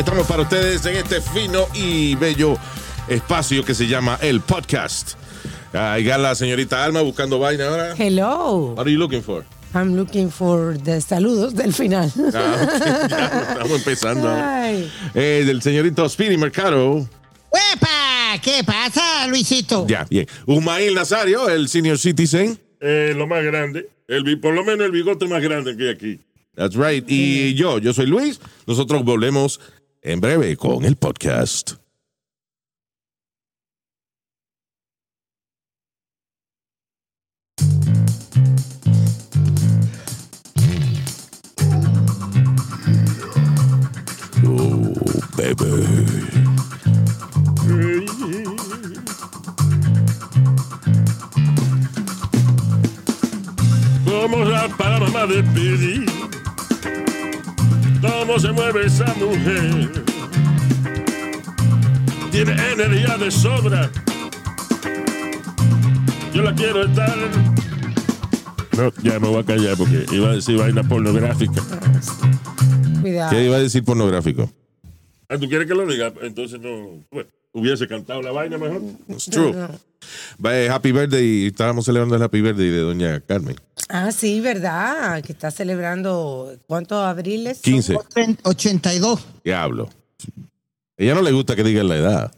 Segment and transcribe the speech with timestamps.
[0.00, 2.56] Estamos para ustedes en este fino y bello
[3.06, 5.12] espacio que se llama el podcast.
[5.74, 7.94] Ahí está la señorita Alma buscando vaina ahora.
[7.98, 8.72] Hello.
[8.76, 9.44] What are you looking for?
[9.74, 12.10] I'm looking for the saludos del final.
[12.34, 14.34] Ah, ok, ya estamos empezando.
[15.14, 17.06] Eh, del señorito Speedy Mercado.
[17.52, 18.40] ¡Uepa!
[18.42, 19.86] ¿Qué pasa, Luisito?
[19.86, 20.26] Ya, bien.
[20.46, 22.58] Usmail Nazario, el senior citizen.
[22.80, 23.90] Eh, lo más grande.
[24.08, 26.20] El, por lo menos el bigote más grande que hay aquí.
[26.56, 27.04] That's right.
[27.06, 28.40] Y yo, yo soy Luis.
[28.66, 29.60] Nosotros volvemos
[30.02, 31.72] en breve con el podcast.
[44.46, 44.94] Oh,
[45.36, 46.40] baby.
[54.04, 56.19] ¿Cómo la para de pedir?
[58.20, 60.04] ¿Cómo se mueve esa mujer?
[62.30, 63.90] Tiene energía de sobra.
[66.34, 67.16] Yo la quiero estar.
[68.76, 71.62] No, ya me voy a callar porque iba a decir vaina pornográfica.
[73.00, 73.30] Cuidado.
[73.30, 74.50] ¿Qué iba a decir pornográfico?
[75.26, 76.12] Ah, ¿Tú quieres que lo diga?
[76.20, 77.02] Entonces no.
[77.10, 78.82] Bueno, hubiese cantado la vaina mejor.
[79.08, 79.54] It's true.
[80.44, 81.46] Va, Happy Birthday.
[81.46, 83.56] Estábamos celebrando el Happy Birthday de doña Carmen.
[83.88, 85.22] Ah, sí, ¿verdad?
[85.22, 87.58] Que está celebrando, ¿cuántos abriles?
[87.58, 87.62] son?
[87.72, 87.96] 15.
[88.44, 89.20] 82.
[89.44, 89.88] Diablo.
[90.96, 92.32] Ella no le gusta que digan la edad.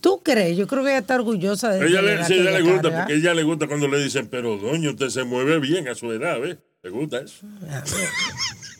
[0.00, 0.56] ¿Tú crees?
[0.56, 2.98] Yo creo que ella está orgullosa de Ella le, sí, que ella le gusta, carga.
[2.98, 6.10] porque ella le gusta cuando le dicen, pero doño, usted se mueve bien a su
[6.12, 6.56] edad, ¿ves?
[6.84, 7.44] ¿Le gusta eso?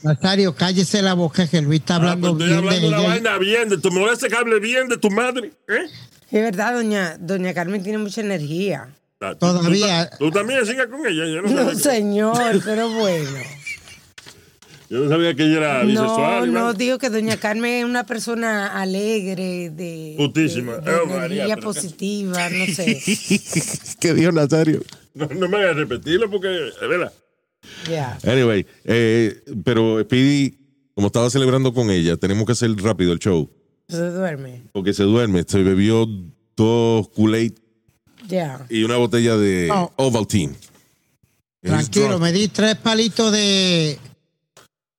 [0.02, 2.98] Nazario, cállese la boca que Luis está Ah, hablando pues estoy bien hablando de una
[2.98, 3.08] ella.
[3.08, 5.86] vaina bien, de tu moleste que hable bien de tu madre, ¿eh?
[6.32, 8.88] Es verdad, doña, doña Carmen tiene mucha energía.
[9.20, 11.26] Ah, tú- Todavía- Tú, ta- tú también sigas con ella.
[11.26, 13.31] Yo no, No, sabía, que- señor, pero bueno.
[14.91, 16.53] yo no sabía que ella era No, bisexual.
[16.53, 16.72] no, vaina.
[16.78, 20.76] digo que doña Carmen es una persona alegre, de, Putísima.
[20.78, 23.00] de, de Oh, energía positiva, no sé.
[24.00, 24.82] ¿Qué dijo Nazario?
[25.14, 27.12] No, no me hagas repetirlo porque, es verdad.
[27.88, 28.19] Ya.
[28.26, 30.59] Anyway, eh, pero Speedy,
[30.94, 33.49] como estaba celebrando con ella, tenemos que hacer rápido el show.
[33.88, 34.62] Se duerme.
[34.72, 35.44] Porque se duerme.
[35.47, 36.06] Se bebió
[36.56, 37.53] dos Kool-Aid
[38.28, 38.65] Ya.
[38.70, 39.93] y una botella de No.
[39.97, 40.54] Ovaltine.
[41.60, 43.98] Tranquilo, me di tres palitos de,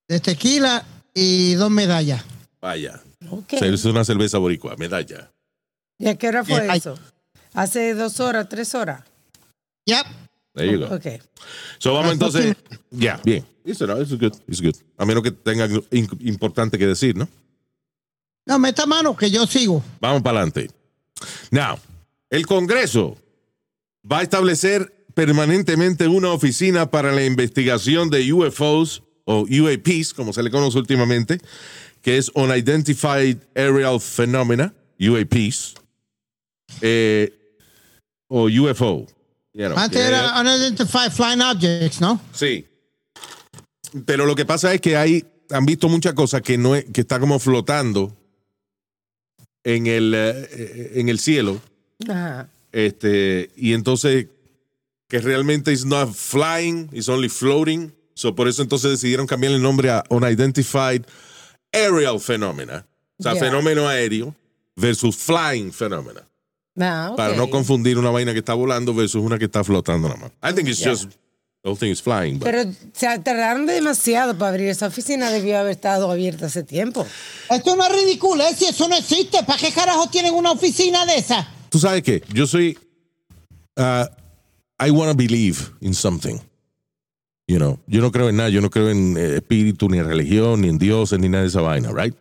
[0.08, 2.24] de tequila y dos medallas.
[2.62, 3.02] Vaya.
[3.30, 3.56] Ok.
[3.60, 5.30] Se hizo una cerveza boricua, medalla.
[6.00, 6.98] ¿Y a qué hora fue Eh, eso?
[7.54, 9.04] ¿Hace dos horas, tres horas?
[9.86, 10.04] Ya.
[10.54, 10.96] There you go.
[10.96, 11.06] Ok.
[11.80, 12.56] So vamos entonces.
[12.92, 13.46] Ya, bien.
[13.66, 14.34] Eso no, eso es good.
[14.48, 14.76] It's good.
[14.98, 15.68] A menos que tenga
[16.22, 17.28] importante que decir, ¿no?
[18.46, 19.84] No, meta mano que yo sigo.
[20.02, 20.70] Vamos para adelante.
[21.52, 21.78] Now,
[22.30, 23.18] el Congreso
[24.10, 30.44] va a establecer permanentemente una oficina para la investigación de UFOs o UAPs, como se
[30.44, 31.40] le conoce últimamente,
[32.02, 35.76] que es Unidentified Aerial Phenomena, UAPs,
[36.82, 37.32] eh,
[38.28, 39.06] o UFO.
[39.54, 42.20] You know, Antes era Unidentified Flying Objects, ¿no?
[42.34, 42.68] Sí.
[44.06, 47.02] Pero lo que pasa es que hay, han visto muchas cosas que no es- que
[47.02, 48.18] está como flotando
[49.64, 51.62] en el, eh, en el cielo.
[52.08, 52.50] Ajá.
[52.72, 54.28] Este, y entonces
[55.08, 57.92] que realmente is not flying, it's only floating.
[58.16, 61.04] So por eso entonces decidieron cambiar el nombre a Unidentified
[61.72, 62.86] Aerial Phenomena.
[63.20, 63.40] O sea, Ya.
[63.40, 64.36] fenómeno aéreo
[64.76, 66.28] versus flying phenomena.
[66.80, 67.18] Ah, ok.
[67.18, 70.32] Para no confundir una vaina que está volando versus una que está flotando nada más.
[70.52, 70.92] I think it's Ya.
[70.92, 71.12] just,
[71.64, 72.38] the whole thing is flying.
[72.40, 77.06] but- Pero se tardaron demasiado para abrir esa oficina, debió haber estado abierta hace tiempo.
[77.50, 78.54] Esto no es ridículo, ¿eh?
[78.56, 81.48] Si eso no existe, ¿para qué carajo tienen una oficina de esa?
[81.70, 82.78] Tú sabes qué, yo soy,
[83.78, 84.06] uh,
[84.86, 86.38] I want to believe in something.
[87.48, 90.06] You know, yo no creo en nada, yo no creo en eh, espíritu, ni en
[90.08, 92.16] religión, ni en dioses, ni nada de esa vaina, right?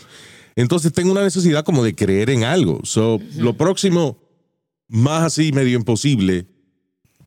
[0.54, 2.80] Entonces tengo una necesidad como de creer en algo.
[2.84, 4.18] So, lo próximo,
[4.88, 6.46] más así medio imposible,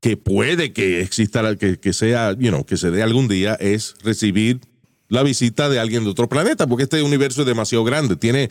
[0.01, 3.95] que puede que exista, que, que sea, you know, que se dé algún día, es
[4.03, 4.62] recibir
[5.07, 8.15] la visita de alguien de otro planeta, porque este universo es demasiado grande.
[8.15, 8.50] Tiene,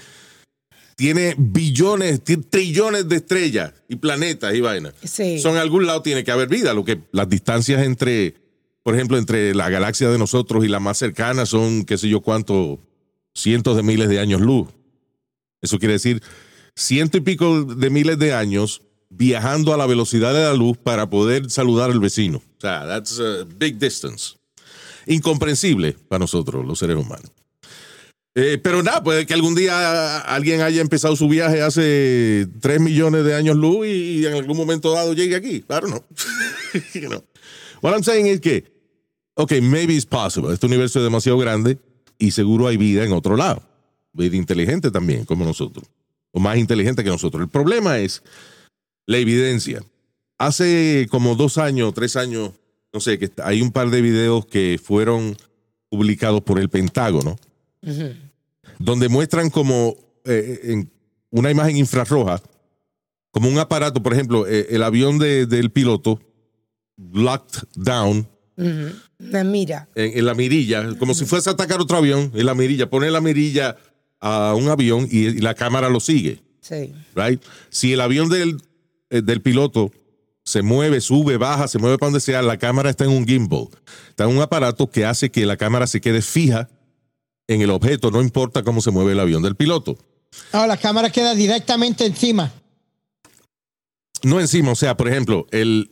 [0.96, 4.94] tiene billones, trillones de estrellas y planetas y vainas.
[5.02, 5.38] Sí.
[5.38, 6.74] So, en algún lado tiene que haber vida.
[6.74, 8.34] Lo que las distancias entre
[8.84, 12.20] por ejemplo, entre la galaxia de nosotros y la más cercana son, qué sé yo
[12.20, 12.78] cuánto,
[13.34, 14.68] cientos de miles de años luz.
[15.62, 16.22] Eso quiere decir
[16.76, 18.82] ciento y pico de miles de años
[19.16, 22.38] viajando a la velocidad de la luz para poder saludar al vecino.
[22.38, 24.36] O sea, that's a big distance.
[25.06, 27.30] Incomprensible para nosotros, los seres humanos.
[28.36, 33.24] Eh, pero nada, puede que algún día alguien haya empezado su viaje hace 3 millones
[33.24, 35.60] de años luz y, en algún momento dado llegue aquí.
[35.60, 36.04] Claro, no.
[37.08, 37.22] know.
[37.80, 38.64] What I'm saying es que,
[39.34, 40.52] ok, maybe it's possible.
[40.52, 41.78] Este universo es demasiado grande
[42.18, 43.62] y seguro hay vida en otro lado.
[44.12, 45.86] Vida inteligente también, como nosotros.
[46.32, 47.40] O más inteligente que nosotros.
[47.40, 48.22] El problema es
[49.06, 49.82] la evidencia.
[50.38, 52.50] Hace como dos años, tres años,
[52.92, 55.36] no sé, que hay un par de videos que fueron
[55.88, 57.36] publicados por el Pentágono,
[58.78, 60.90] donde muestran como eh, en
[61.30, 62.42] una imagen infrarroja,
[63.30, 66.20] como un aparato, por ejemplo, eh, el avión de- del piloto,
[67.12, 68.26] locked down,
[69.18, 69.88] La mira.
[69.94, 73.10] en, en la mirilla, como si fuese a atacar otro avión, en la mirilla, pone
[73.10, 73.76] la mirilla
[74.20, 76.40] a un avión y, y la cámara lo sigue.
[76.60, 76.92] Sí.
[77.14, 77.42] right?
[77.68, 78.62] Si el avión del,
[79.22, 79.90] del piloto
[80.44, 83.68] se mueve, sube, baja, se mueve para donde sea, la cámara está en un gimbal.
[84.10, 86.68] Está en un aparato que hace que la cámara se quede fija
[87.48, 89.96] en el objeto, no importa cómo se mueve el avión del piloto.
[90.52, 92.52] Ahora la cámara queda directamente encima.
[94.22, 95.90] No encima, o sea, por ejemplo, el,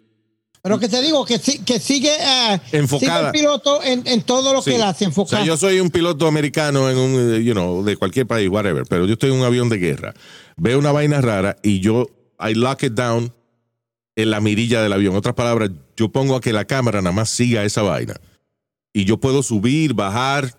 [0.63, 3.17] Pero que te digo, que, si- que sigue, ah, Enfocada.
[3.17, 4.71] sigue el piloto en, en todo lo Sí.
[4.71, 5.37] que él hace, O enfocado.
[5.43, 8.85] sea, yo soy un piloto americano en un, eh, you know, de cualquier país, whatever,
[8.89, 10.15] pero yo estoy en un avión de guerra.
[10.57, 12.07] Veo una vaina rara y yo,
[12.49, 13.33] I lock it down
[14.17, 15.13] en la mirilla del avión.
[15.13, 18.15] En otras palabras, yo pongo a que la cámara nada más siga esa vaina.
[18.93, 20.59] Y yo puedo subir, bajar,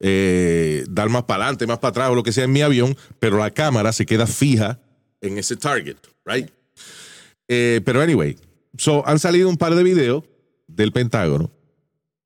[0.00, 2.96] eh, dar más para adelante, más para atrás o lo que sea en mi avión,
[3.18, 4.80] pero la cámara se queda fija
[5.20, 6.48] en ese target, right?
[7.48, 8.36] Eh, pero anyway,
[8.76, 10.24] so, han salido un par de videos
[10.66, 11.50] del Pentágono,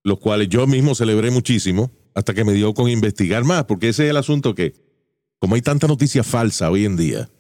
[0.03, 4.05] los cuales yo mismo celebré muchísimo hasta que me dio con investigar más, porque ese
[4.05, 4.75] es el asunto que,
[5.39, 7.31] como hay tanta noticia falsa hoy en día,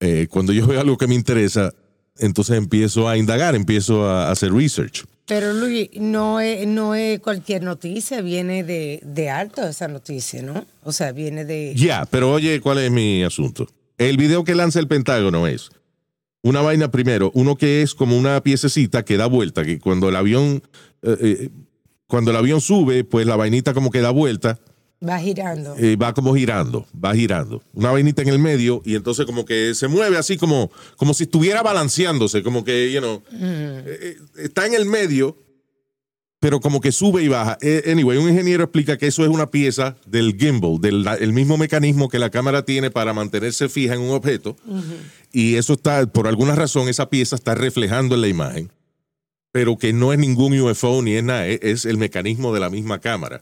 [0.00, 1.72] eh, cuando yo veo algo que me interesa,
[2.18, 5.04] entonces empiezo a indagar, empiezo a hacer research.
[5.26, 10.66] Pero Luis, no es, no es cualquier noticia, viene de, de alto esa noticia, ¿no?
[10.82, 11.74] O sea, viene de...
[11.74, 13.66] Ya, pero oye, ¿cuál es mi asunto?
[13.96, 15.70] El video que lanza el Pentágono es
[16.42, 20.16] una vaina primero, uno que es como una piececita que da vuelta, que cuando el
[20.16, 20.62] avión,
[21.00, 21.50] eh, eh,
[22.06, 24.58] cuando el avión sube, pues la vainita como que da vuelta
[25.06, 25.74] Va girando.
[25.78, 27.62] eh, va como girando, va girando.
[27.74, 31.24] Una vainita en el medio y entonces como que se mueve así como, como si
[31.24, 35.36] estuviera balanceándose, como que, you know, eh, eh, está en el medio,
[36.40, 37.56] pero como que sube y baja.
[37.62, 41.56] Eh, anyway, un ingeniero explica que eso es una pieza del gimbal, del el mismo
[41.56, 44.56] mecanismo que la cámara tiene para mantenerse fija en un objeto.
[45.32, 48.70] Y eso está, por alguna razón, esa pieza está reflejando en la imagen,
[49.52, 52.68] pero que no es ningún UFO ni es nada, es- es el mecanismo de la
[52.70, 53.40] misma cámara.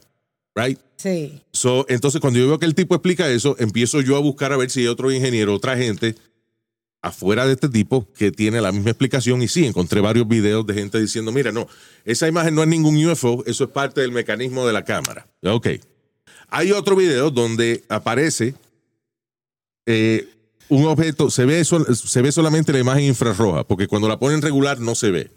[0.55, 0.77] Right?
[0.97, 1.41] Sí.
[1.51, 4.57] So, entonces, cuando yo veo que el tipo explica eso, empiezo yo a buscar a
[4.57, 6.15] ver si hay otro ingeniero, otra gente
[7.01, 9.41] afuera de este tipo que tiene la misma explicación.
[9.41, 11.67] Y sí, encontré varios videos de gente diciendo, mira, no,
[12.05, 15.27] esa imagen no es ningún UFO, eso es parte del mecanismo de la cámara.
[15.43, 15.67] Ok.
[16.49, 18.53] Hay otro video donde aparece
[19.85, 20.29] eh,
[20.69, 24.41] un objeto, se ve, sol- se ve solamente la imagen infrarroja, porque cuando la ponen
[24.41, 25.31] regular no se ve.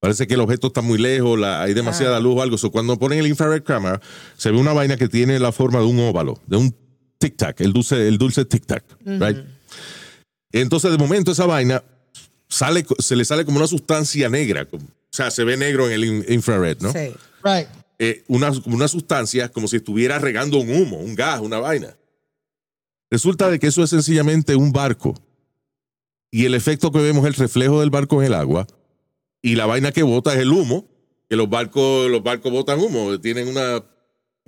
[0.00, 2.58] Parece que el objeto está muy lejos, la- hay demasiada luz o algo.
[2.58, 4.00] So, cuando ponen el infrared camera,
[4.36, 6.74] se ve una vaina que tiene la forma de un óvalo, de un
[7.18, 8.82] tic-tac, el dulce, el dulce tic-tac.
[9.20, 9.38] right?
[10.52, 11.82] Entonces, de momento, esa vaina
[12.48, 14.64] sale, se le sale como una sustancia negra.
[14.66, 16.92] como- o sea, se ve negro en el in- infrared, ¿no?
[16.92, 17.14] Sí.
[17.42, 17.68] Right.
[17.98, 21.96] eh, una, una sustancia como si estuviera regando un humo, un gas, una vaina.
[23.10, 25.14] Resulta de que eso es sencillamente un barco.
[26.30, 28.66] Y el efecto que vemos es el reflejo del barco en el agua.
[29.42, 30.88] Y la vaina que bota es el humo.
[31.28, 33.18] Que los barcos, los barcos botan humo.
[33.20, 33.84] Tienen una.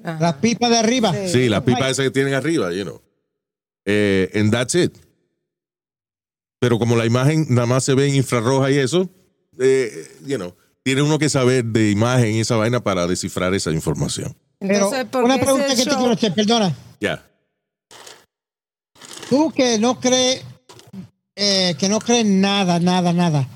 [0.03, 0.19] Ajá.
[0.21, 1.13] Las pipas de arriba.
[1.13, 1.29] Sí.
[1.29, 3.01] Sí, la pipa esa que tienen arriba, you know.
[3.85, 4.97] Eh, and that's it.
[6.61, 9.09] Pero como la imagen nada más se ve en infrarroja y eso,
[9.59, 13.71] eh, you know, tiene uno que saber de imagen y esa vaina para descifrar esa
[13.71, 14.37] información.
[14.59, 16.77] Pero Entonces, ¿por una pregunta que te quiero hacer, perdona.
[17.01, 17.25] Ya.
[19.31, 20.43] Tú que no crees,
[21.37, 23.47] eh, que no crees nada, nada, nada.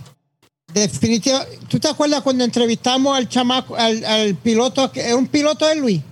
[0.75, 5.67] Definitivamente, ¿tú te acuerdas cuando entrevistamos al chamaco, al, al piloto, que era un piloto
[5.67, 6.03] de Luis,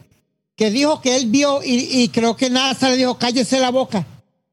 [0.57, 4.07] que dijo que él vio y, y creo que NASA le dijo, cállese la boca?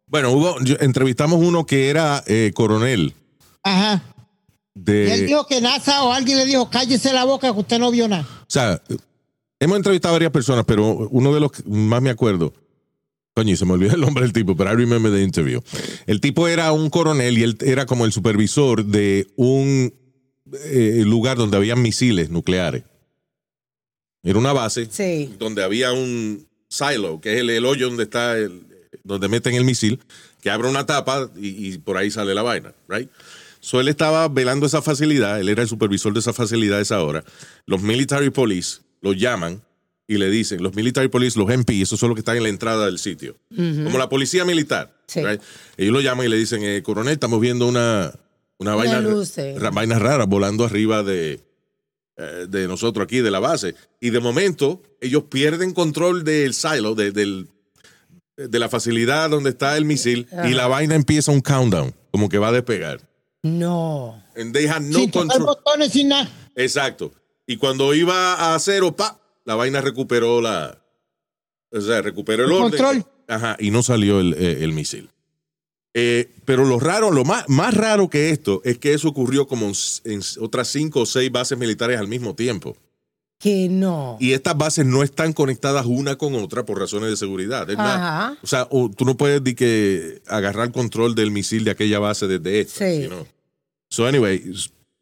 [0.08, 3.14] Bueno, hubo, entrevistamos uno que era eh, coronel
[3.64, 4.02] Ajá.
[4.86, 7.92] Y él dijo que NASA o alguien le dijo, cállese la boca, que usted no
[7.92, 8.24] vio nada.
[8.24, 8.82] O sea,
[9.60, 12.54] hemos entrevistado a varias personas, pero uno de los que más me acuerdo.
[13.38, 15.62] Coño, se me olvidó el nombre del tipo, pero I remember the interview.
[16.08, 19.94] El tipo era un coronel y él era como el supervisor de un
[20.63, 22.82] eh, lugar donde había misiles nucleares.
[24.24, 25.36] Era una base Sí.
[25.38, 28.63] donde había un silo, que es el, el hoyo donde está el,
[29.03, 30.00] donde meten el misil,
[30.41, 33.08] que abre una tapa y, y por ahí sale la vaina, right?
[33.60, 37.03] So él estaba velando esa facilidad, él era el supervisor de esa facilidad a esa
[37.03, 37.24] hora.
[37.67, 39.62] Los military police lo llaman
[40.08, 42.50] y le dicen, los military police, los MP, esos son los que están en la
[42.50, 44.94] entrada del sitio, como la policía militar.
[45.08, 45.22] Sí.
[45.24, 45.42] right?
[45.78, 48.14] Ellos lo llaman y le dicen, eh, coronel, estamos viendo una,
[48.58, 49.56] una, vaina, luz, eh.
[49.58, 51.42] ra- vainas raras volando arriba de,
[52.18, 53.76] eh, de nosotros aquí, de la base.
[54.00, 57.48] Y de momento, ellos pierden control del silo, de, del-
[58.38, 62.38] de la facilidad donde está el misil, y la vaina empieza un countdown, como que
[62.38, 63.02] va a despegar.
[63.44, 64.24] No.
[64.38, 65.46] And they had no sin tocar control.
[65.56, 66.30] botones, sin nada.
[66.56, 67.12] Exacto.
[67.46, 70.80] Y cuando iba a cero, pa, la vaina recuperó la.
[71.72, 72.70] O sea, recuperó el, El orden.
[72.80, 73.06] control.
[73.27, 75.10] Ajá, y no salió el, eh, el misil.
[75.94, 79.72] Eh, pero lo raro, lo más, más raro que esto es que eso ocurrió como
[80.04, 82.77] en, otras cinco o seis bases militares al mismo tiempo.
[83.39, 84.18] Que no.
[84.20, 87.70] Y estas bases no están conectadas una con otra por razones de seguridad.
[87.70, 87.77] Es.
[87.80, 88.38] Ajá.
[88.44, 92.27] O sea, o tú no puedes di que agarrar control del misil de aquella base
[92.27, 92.86] desde esta.
[92.89, 93.04] Sí.
[93.04, 93.27] you know.
[93.89, 94.44] So anyway,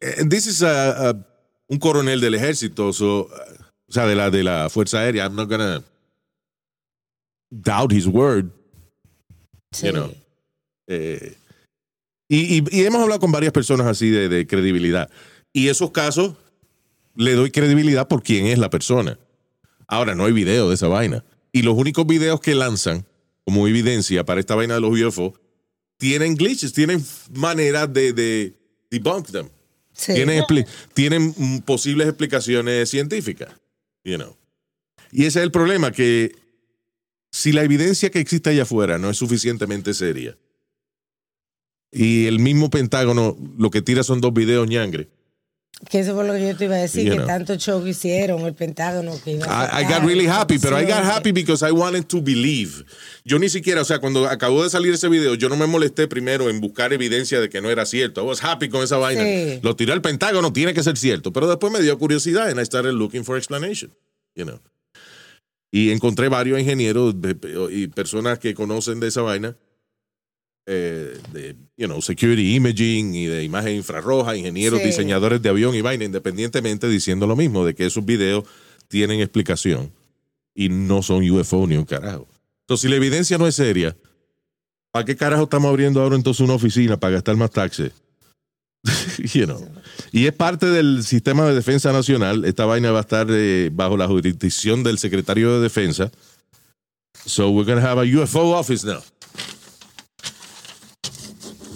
[0.00, 1.26] eh, this is a- a-
[1.68, 3.28] un coronel del ejército, so,
[3.88, 5.24] o sea, de la, de la Fuerza Aérea.
[5.24, 5.82] I'm not gonna
[7.50, 8.50] doubt his word.
[9.72, 9.86] Sí.
[9.86, 10.14] you know.
[10.88, 11.36] Eh,
[12.28, 15.10] y, y- y hemos hablado con varias personas así de, de credibilidad.
[15.52, 16.34] Y esos casos
[17.14, 19.18] le doy credibilidad por quién es la persona.
[19.86, 21.24] Ahora, no hay video de esa vaina.
[21.52, 23.06] Y los únicos videos que lanzan
[23.44, 25.34] como evidencia para esta vaina de los UFO
[25.98, 27.02] tienen glitches, tienen
[27.34, 28.54] maneras de, de
[28.90, 29.48] debunk them.
[29.92, 30.12] Sí.
[30.12, 30.44] Tienen,
[30.92, 33.48] tienen mm, posibles explicaciones científicas.
[35.12, 36.34] Y ese es el problema, que
[37.30, 40.38] si la evidencia que existe allá afuera no es suficientemente seria,
[41.90, 45.08] y el mismo Pentágono lo que tira son dos videos ñangre,
[45.90, 47.26] Que eso fue lo que yo te iba a decir, You que know.
[47.26, 50.84] tanto show hicieron, el Pentágono que iba a I, I got really happy, pero I
[50.84, 52.84] got happy because I wanted to believe.
[53.24, 56.08] Yo ni siquiera, o sea, cuando acabó de salir ese video, yo no me molesté
[56.08, 58.22] primero en buscar evidencia de que no era cierto.
[58.22, 59.22] I was happy con esa vaina.
[59.22, 59.60] Sí.
[59.62, 61.30] Lo tiró al Pentágono, tiene que ser cierto.
[61.32, 63.92] Pero después me dio curiosidad and I started looking for explanation.
[64.34, 64.60] You know.
[65.70, 67.14] Y encontré varios ingenieros
[67.70, 69.56] y personas que conocen de esa vaina.
[70.66, 74.86] Eh, de, you know, security imaging y de imagen infrarroja, ingenieros, Sí.
[74.86, 78.44] diseñadores de avión y vaina, independientemente diciendo lo mismo, de que esos videos
[78.88, 79.92] tienen explicación
[80.54, 82.26] y no son UFO ni un carajo.
[82.62, 83.96] Entonces, si la evidencia no es seria,
[84.90, 87.92] ¿para qué carajo estamos abriendo ahora entonces una oficina para gastar más taxes?
[89.34, 89.68] you know.
[90.12, 92.44] Y es parte del sistema de defensa nacional.
[92.44, 96.10] Esta vaina va a estar eh, bajo la jurisdicción del secretario de defensa.
[97.24, 99.00] So we're going to have a UFO office now.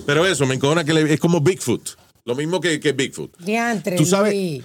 [0.06, 1.90] Pero eso, me encojona que le- es como Bigfoot.
[2.24, 3.36] Lo mismo que, que Bigfoot.
[3.38, 4.64] Diantre, Tú sabes- Luis.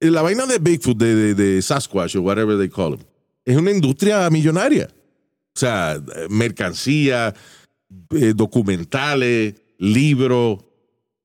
[0.00, 3.00] Eh, La vaina de Bigfoot, de, de- de Sasquatch o whatever they call him,
[3.44, 4.88] es una industria millonaria.
[5.54, 7.34] O sea, mercancía,
[8.10, 10.58] eh, documentales, libros,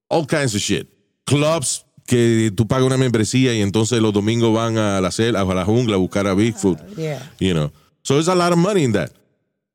[0.08, 0.88] all kinds of shit.
[1.26, 5.54] Clubs que tú pagas una membresía y entonces los domingos van a la selva, a
[5.56, 6.80] la jungla a buscar a Bigfoot.
[6.96, 7.32] Yeah.
[7.40, 7.72] You know.
[8.04, 9.12] So there's a lot of money in that.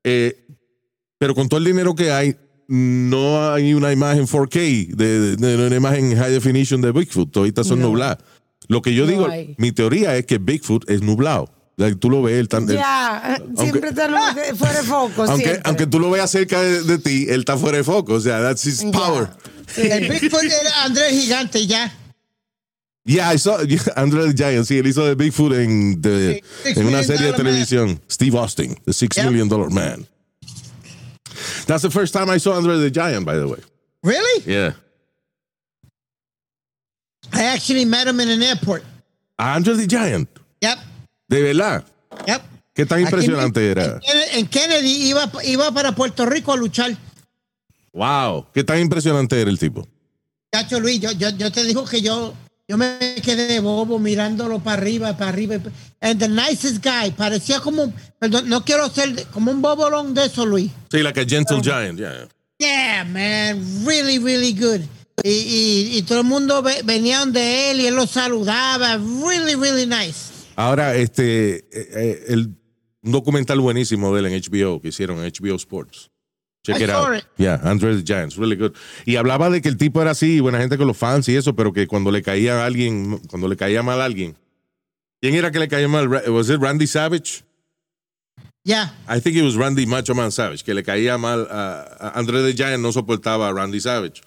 [0.04, 0.36] Eh,
[1.18, 2.36] pero con todo el dinero que hay,
[2.68, 7.30] no hay una imagen 4K, de, de- de una imagen high definition de Bigfoot.
[7.30, 7.88] Todas son No.
[7.88, 8.18] nubladas.
[8.68, 9.54] Lo que yo No digo, hay.
[9.58, 11.48] mi teoría es que Bigfoot es nublado.
[11.78, 14.16] Like, tú lo ves, el tan, el- Ya, siempre está lo-
[14.56, 15.24] fuera de foco.
[15.64, 18.14] aunque, tú lo veas cerca de, de ti, él está fuera de foco.
[18.14, 19.28] O sea, that's his power.
[19.76, 21.92] El Bigfoot era Andrés Gigante, ya.
[23.04, 24.66] Yeah, I saw yeah, Andre the Giant.
[24.66, 26.42] Sí, él hizo de Bigfoot en, de-
[26.76, 27.36] una serie de Man.
[27.36, 28.00] televisión.
[28.10, 29.16] Steve Austin, The Six.
[29.24, 30.06] Million Dollar Man.
[31.66, 33.60] That's the first time I saw Andre the Giant, by the way.
[34.02, 34.42] Really?
[34.46, 34.72] Yeah.
[37.32, 38.84] I actually met him in an airport.
[39.38, 40.28] Andre the Giant.
[40.60, 40.78] Yep.
[41.28, 41.84] De verdad.
[42.26, 42.42] Yep.
[42.74, 44.00] Qué tan impresionante era.
[44.04, 46.96] En, en Kennedy iba, iba para Puerto Rico a luchar.
[47.92, 48.46] Wow.
[48.52, 49.86] Qué tan impresionante era el tipo.
[50.50, 52.34] Cacho Luis, yo, yo, yo te digo que yo,
[52.68, 55.56] yo me quedé bobo mirándolo para arriba, para arriba.
[56.00, 57.10] And the nicest guy.
[57.12, 60.70] Parecía como, perdón, no quiero ser como un bobolón de eso, Luis.
[60.90, 61.98] Sí, like a gentle giant.
[61.98, 62.28] Yeah.
[62.58, 64.80] Yeah, man, really, really good.
[65.22, 68.96] Y, y, y todo el mundo ve- venía de él y él lo saludaba.
[68.96, 70.32] Really, really nice.
[70.56, 72.54] Ahora, este, eh, eh, el,
[73.02, 76.10] un documental buenísimo de él en HBO que hicieron en HBO Sports.
[76.66, 77.14] Check I it out.
[77.16, 77.24] it.
[77.38, 78.72] Yeah, Andre the Giants, really good.
[79.04, 81.54] Y hablaba de que el tipo era así, buena gente con los fans y eso,
[81.54, 84.36] pero que cuando le caía a alguien, cuando le caía mal a alguien.
[85.22, 86.08] ¿Quién era que le caía mal?
[86.08, 87.42] Was it Randy Savage?
[88.64, 88.92] Ya.
[89.08, 92.42] I think it was Randy Macho Man Savage, que le caía mal a, a Andre
[92.42, 94.20] the Giant, no soportaba a Randy Savage.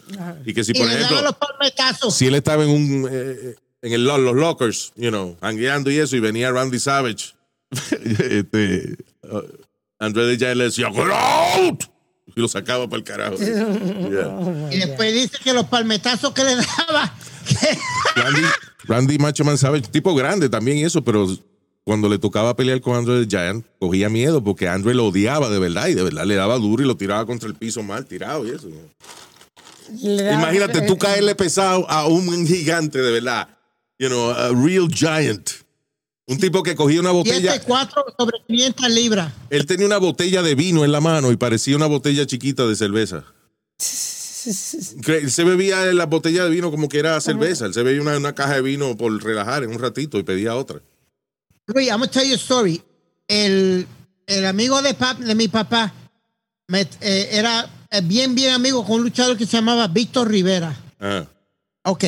[0.46, 4.18] Y que si, por ejemplo, los si él estaba en un eh, en el, lo-
[4.18, 7.34] los lockers, you know, hangueando y eso, y venía Randy Savage,
[7.92, 8.96] este,
[9.30, 9.42] uh,
[10.00, 11.84] Andre the Giant le decía, "Get out!"
[12.40, 13.36] Y lo sacaba para el carajo.
[14.10, 14.70] Yeah.
[14.72, 17.14] Y después dice que los palmetazos que le daba.
[17.48, 17.78] que-
[18.22, 18.42] Randy,
[18.86, 21.28] Randy Macho Man Savage, tipo grande también y eso, pero
[21.84, 25.60] cuando le tocaba pelear con Andre the Giant, cogía miedo porque Andre lo odiaba de
[25.60, 28.48] verdad y de verdad le daba duro y lo tiraba contra el piso mal tirado
[28.48, 28.70] y eso.
[30.02, 33.50] Le daba- Imagínate tú caerle pesado a un gigante de verdad.
[33.98, 35.50] You know, a real giant.
[36.30, 37.54] Un tipo que cogía una botella.
[37.54, 39.34] 74 sobre 500 libras.
[39.50, 42.76] Él tenía una botella de vino en la mano y parecía una botella chiquita de
[42.76, 43.24] cerveza.
[45.08, 47.66] Él se bebía la botella de vino como que era cerveza.
[47.66, 50.56] Él se bebía una, una caja de vino por relajar en un ratito y pedía
[50.56, 50.80] otra.
[51.68, 52.82] Luis, I'm gonna tell you a story.
[53.28, 53.86] El,
[54.28, 55.94] el amigo de, pap- de mi papá
[56.68, 60.76] me- eh, era eh, bien, bien amigo con un luchador que se llamaba Víctor Rivera.
[61.00, 61.26] Ah,
[61.84, 62.06] Ok.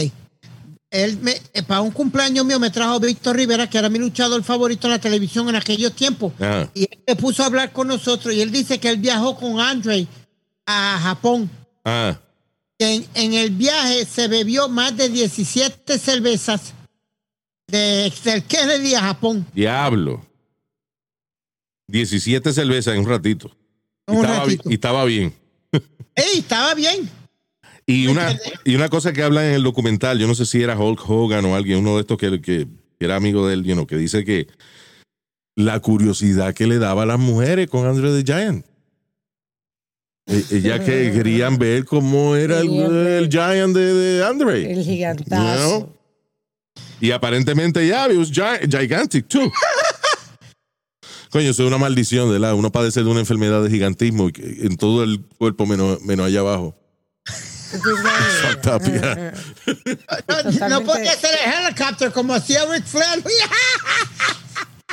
[0.91, 4.43] Él me, eh, para un cumpleaños mío me trajo Víctor Rivera, que era mi luchador
[4.43, 6.33] favorito en la televisión en aquellos tiempos.
[6.39, 6.67] Ah.
[6.74, 9.60] Y él se puso a hablar con nosotros y él dice que él viajó con
[9.60, 10.05] Andre
[10.65, 11.50] a Japón.
[11.86, 12.19] ah.
[12.77, 16.74] En, en el viaje se bebió más de 17 cervezas
[17.67, 19.45] de, del Kennedy a Japón.
[19.53, 20.25] Diablo.
[21.88, 23.51] 17 cervezas en un ratito.
[24.07, 24.69] Y, Un estaba, bi- ratito.
[24.69, 25.33] y estaba bien.
[26.15, 27.10] ¡Ey, estaba bien!
[27.85, 30.77] Y una, y una cosa que habla en el documental, yo no sé si era
[30.79, 32.67] Hulk Hogan o alguien, uno de estos que, que
[33.00, 34.47] era amigo de él, you know, que dice que
[35.55, 38.65] la curiosidad que le daba a las mujeres con Andre the Giant.
[40.27, 44.71] E- Ella que querían ver cómo era el, el Giant de, de Andre.
[44.71, 45.97] El gigantazo.
[47.01, 49.51] Y aparentemente ya, it was gi- gigantic too.
[51.31, 54.77] Coño, eso es una maldición, de la Uno padece de una enfermedad de gigantismo en
[54.77, 56.75] todo el cuerpo menos, menos allá abajo.
[57.72, 59.34] Fucked up, yeah.
[60.70, 63.24] No, podía ser el helicóptero como hacía Ric Flair.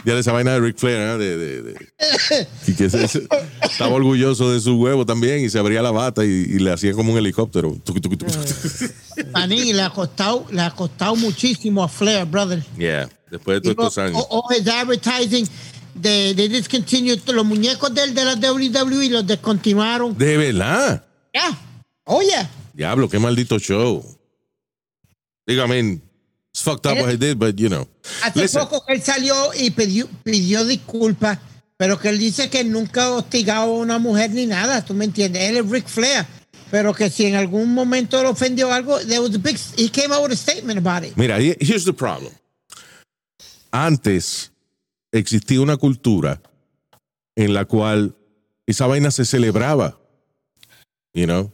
[0.04, 1.18] Ya de esa vaina de Ric Flair, ¿eh?
[1.18, 3.26] de, de- de- y que se- se-
[3.62, 6.92] estaba orgulloso de su huevo también y se abría la bata y, y le hacía
[6.92, 7.76] como un helicóptero.
[7.84, 8.32] Tuki, tuki, tuki.
[9.32, 12.62] Maní, le ha costado, le ha costado muchísimo a Flair, brother.
[12.78, 14.24] Yeah, después de todos estos años.
[14.30, 15.48] o, o his advertising
[15.94, 20.16] de, de discontinued, los muñecos del de la WWE los descontinuaron.
[20.16, 21.04] De verdad.
[21.34, 21.58] Ya.
[22.04, 24.04] Oye, Diablo, qué maldito show.
[25.44, 26.00] Digo, I mean,
[26.52, 27.88] it's fucked up what he did, but you know.
[28.22, 31.40] hace Listen, poco que él salió y pidió, pidió disculpas,
[31.76, 35.06] pero que él dice que nunca ha hostigado a una mujer ni nada, ¿tú me
[35.06, 35.42] entiendes?
[35.42, 36.24] Él es Ric Flair,
[36.70, 40.12] pero que si en algún momento le ofendió algo, there was a big, he came
[40.14, 41.16] out with a statement about it.
[41.16, 42.32] Mira, he- here's the problem.
[43.72, 44.52] Antes
[45.12, 46.40] existía una cultura
[47.36, 48.14] en la cual
[48.68, 49.98] esa vaina se celebraba.
[51.12, 51.50] You know?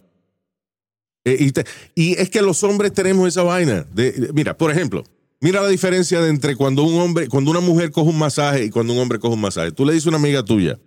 [1.25, 3.87] Eh, Y, te- y es que los hombres tenemos esa vaina.
[3.93, 5.05] De, de- mira, por ejemplo,
[5.41, 8.71] mira la diferencia de entre cuando un hombre, cuando una mujer coge un masaje y
[8.71, 9.73] cuando un hombre coge un masaje.
[9.73, 10.79] Tú le dices a una amiga tuya,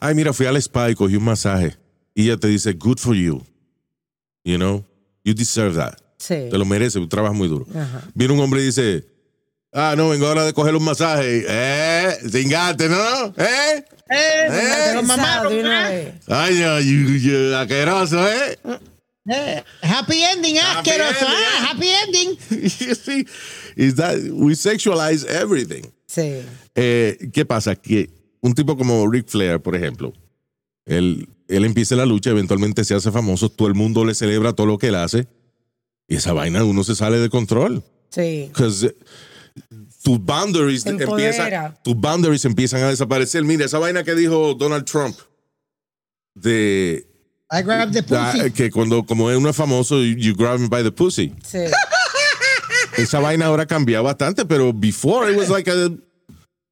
[0.00, 1.76] ay, mira, fui al spa y cogí un masaje.
[2.14, 3.42] Y ella te dice, good for you.
[4.44, 4.84] You know?
[5.24, 5.94] You deserve that.
[6.18, 6.48] Sí.
[6.50, 7.66] Te lo merece, tú trabajas muy duro.
[7.74, 8.02] Ajá.
[8.14, 9.04] Viene un hombre y dice,
[9.72, 11.44] ah, no, vengo ahora de coger un masaje.
[11.46, 13.26] Eh, cingate, ¿no?
[13.36, 13.84] ¿Eh?
[14.08, 16.14] Eh, Eh, te lo mamaron, de una ¿eh?
[16.28, 18.58] Ay, no, you, you, asqueroso, ¿eh?
[19.28, 21.66] Eh, happy ending, Happy asqueroso, ending, ah, eh.
[21.66, 22.38] happy ending.
[22.50, 23.26] you see,
[23.76, 25.92] is that we sexualize everything.
[26.06, 26.42] Sí.
[26.74, 27.74] Eh, ¿Qué pasa?
[27.74, 28.08] Que
[28.40, 30.12] un tipo como Ric Flair, por ejemplo,
[30.84, 34.66] él, él empieza la lucha, eventualmente se hace famoso, todo el mundo le celebra todo
[34.66, 35.26] lo que él hace,
[36.06, 37.82] y esa vaina uno se sale de control.
[38.10, 38.46] Sí.
[38.48, 38.94] Because
[40.02, 43.42] tus boundaries empiezan, tus boundaries empiezan a desaparecer.
[43.42, 45.16] Mira, esa vaina que dijo Donald Trump
[46.34, 47.08] de
[47.50, 48.50] I grabbed the pussy.
[48.50, 51.32] que cuando como uno es famoso, you, you grab him by the pussy.
[51.44, 51.64] Sí.
[52.98, 55.90] Esa vaina ahora ha cambiado bastante, pero before it was like a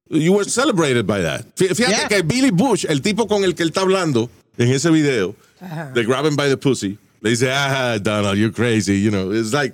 [0.09, 1.45] you were celebrated by that.
[1.55, 2.07] Fí- Fíjate Yeah.
[2.07, 5.91] que Billy Bush, el tipo con el que él está hablando en ese video Ajá.
[5.93, 9.31] de grab him by the pussy, le dice, ah, Donald, you're crazy, you know.
[9.31, 9.73] It's like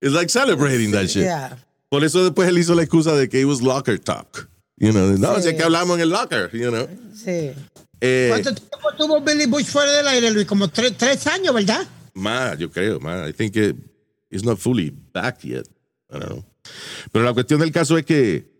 [0.00, 1.24] it's like celebrating that shit.
[1.24, 1.56] Yeah.
[1.90, 4.48] Por eso después él hizo la excusa de que it was locker talk.
[4.78, 5.48] You know, no, Sí.
[5.48, 6.88] es que hablamos en el locker, you know.
[7.14, 7.52] Sí.
[8.04, 10.44] Eh, ¿Cuánto tiempo tuvo Billy Bush fuera del aire, Luis?
[10.44, 11.86] Como tres, tres años, ¿verdad?
[12.14, 13.30] más, yo creo, más.
[13.30, 13.76] I think it,
[14.28, 15.66] it's not fully back yet.
[16.10, 16.44] I don't know.
[17.12, 18.50] Pero la cuestión del caso es que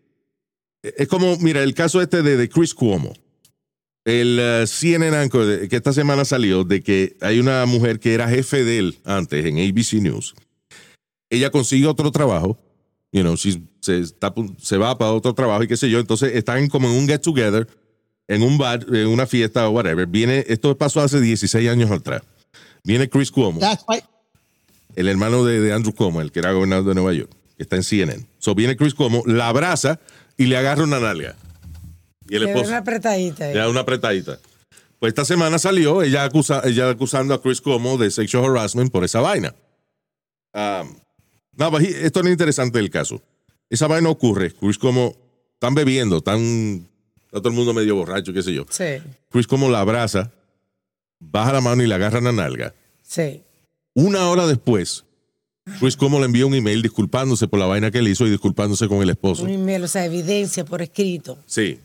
[0.82, 3.12] es como, mira, el caso este de, de Chris Cuomo.
[4.04, 8.28] El eh, CNN anchor que esta semana salió de que hay una mujer que era
[8.28, 10.34] jefe de él antes en ABC News.
[11.30, 12.58] Ella consiguió otro trabajo
[13.12, 15.98] you know, she's- se, está se va para otro trabajo y qué sé yo.
[16.00, 17.68] Entonces están como en un get together,
[18.28, 20.06] en un bar, en una fiesta o whatever.
[20.06, 22.22] Viene, esto pasó hace 16 años atrás.
[22.84, 23.60] Viene Chris Cuomo,
[24.96, 27.76] el hermano de, de Andrew Cuomo, el que era gobernador de Nueva York, que está
[27.76, 28.26] en CNN.
[28.38, 30.00] So viene Chris Cuomo, la abraza
[30.36, 31.36] y le agarra una nalga.
[32.28, 33.46] Y el Le da una apretadita.
[33.48, 34.38] le da una apretadita.
[34.98, 39.04] Pues esta semana salió ella, acusa, ella acusando a Chris Cuomo de sexual harassment por
[39.04, 39.54] esa vaina.
[40.54, 40.94] Um,
[41.56, 43.20] no, he- esto es interesante del caso.
[43.70, 44.52] Esa vaina ocurre.
[44.52, 45.14] Chris Cuomo,
[45.54, 46.88] están bebiendo, están
[47.32, 48.66] está todo el mundo medio borracho, qué sé yo.
[48.68, 48.84] Sí,
[49.30, 50.30] Chris Cuomo la abraza,
[51.18, 52.74] baja la mano y le agarra la nalga.
[53.02, 53.42] sí.
[53.94, 55.04] Una hora después,
[55.78, 58.88] Chris Cuomo le envía un email disculpándose por la vaina que él hizo y disculpándose
[58.88, 59.42] con el esposo.
[59.44, 61.38] Un email, o sea, evidencia por escrito.
[61.46, 61.78] Sí.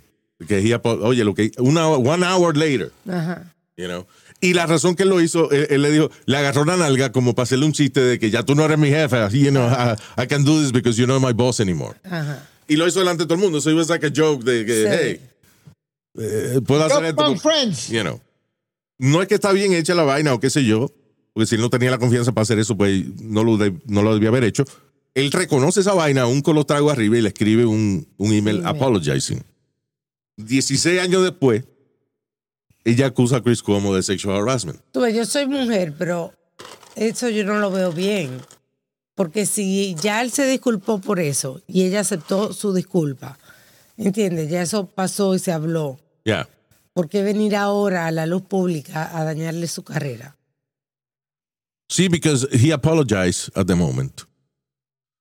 [0.47, 3.53] Que oye, lo que una one hour later, Ajá.
[3.75, 4.05] you know.
[4.39, 7.11] Y la razón que él lo hizo, él, él le dijo, le agarró la nalga
[7.11, 9.49] como para hacerle un chiste de que ya tú no eres mi jefe, así, you
[9.51, 11.95] know, I, I can do this because you're not my boss anymore.
[12.05, 12.47] Ajá.
[12.69, 14.65] Y lo hizo delante de todo el mundo, so it was like a joke de
[14.65, 14.87] que, Sí.
[14.89, 15.21] hey,
[16.17, 17.23] eh, puedo hacer esto.
[17.23, 17.89] con- friends.
[17.89, 18.19] You know.
[18.99, 20.91] No es que está bien hecha la vaina o qué sé yo,
[21.33, 24.01] porque si él no tenía la confianza para hacer eso, pues no lo, de- no
[24.03, 24.63] lo debía haber hecho.
[25.13, 28.57] Él reconoce esa vaina aún con los tragos arriba y le escribe un, un email
[28.57, 28.67] Email.
[28.75, 29.43] apologizing.
[30.37, 31.63] 16 años después,
[32.83, 34.79] ella acusa a Chris Cuomo de sexual harassment.
[34.91, 36.33] Tú ves, yo soy mujer, pero
[36.95, 38.39] eso yo no lo veo bien.
[39.15, 43.39] Porque si ya él se disculpó por eso y ella aceptó su disculpa,
[43.97, 44.49] ¿entiendes?
[44.51, 45.99] Ya eso pasó y se habló.
[46.27, 46.45] Yeah.
[46.93, 50.35] ¿Por qué venir ahora a la luz pública a dañarle su carrera?
[51.87, 54.23] Sí, because he apologized at the moment.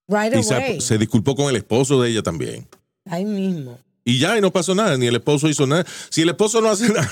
[0.08, 0.80] Right Y se, away.
[0.80, 2.66] se disculpó con el esposo de ella también.
[3.04, 3.78] Ahí mismo.
[4.08, 5.84] Y ya, y no pasó nada, ni el esposo hizo nada.
[6.10, 7.10] Si el esposo no hace nada.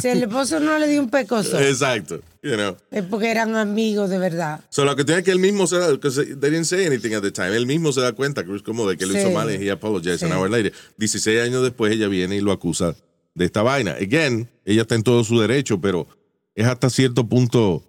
[0.00, 2.18] Si el esposo no le dio un pecoso, Exacto.
[2.42, 2.76] You know.
[2.90, 4.60] es porque eran amigos de verdad.
[4.70, 7.30] So, lo que tiene que él mismo se da, they didn't say anything at the
[7.30, 7.54] time.
[7.54, 9.34] Él mismo se da cuenta, Chris, como de que lo hizo Sí.
[9.34, 10.34] mal y he apologized an Sí.
[10.34, 10.72] hour later.
[10.96, 12.96] 16 años después ella viene y lo acusa
[13.34, 13.92] de esta vaina.
[13.92, 16.08] Again, ella está en todo su derecho, pero
[16.54, 17.84] es hasta cierto punto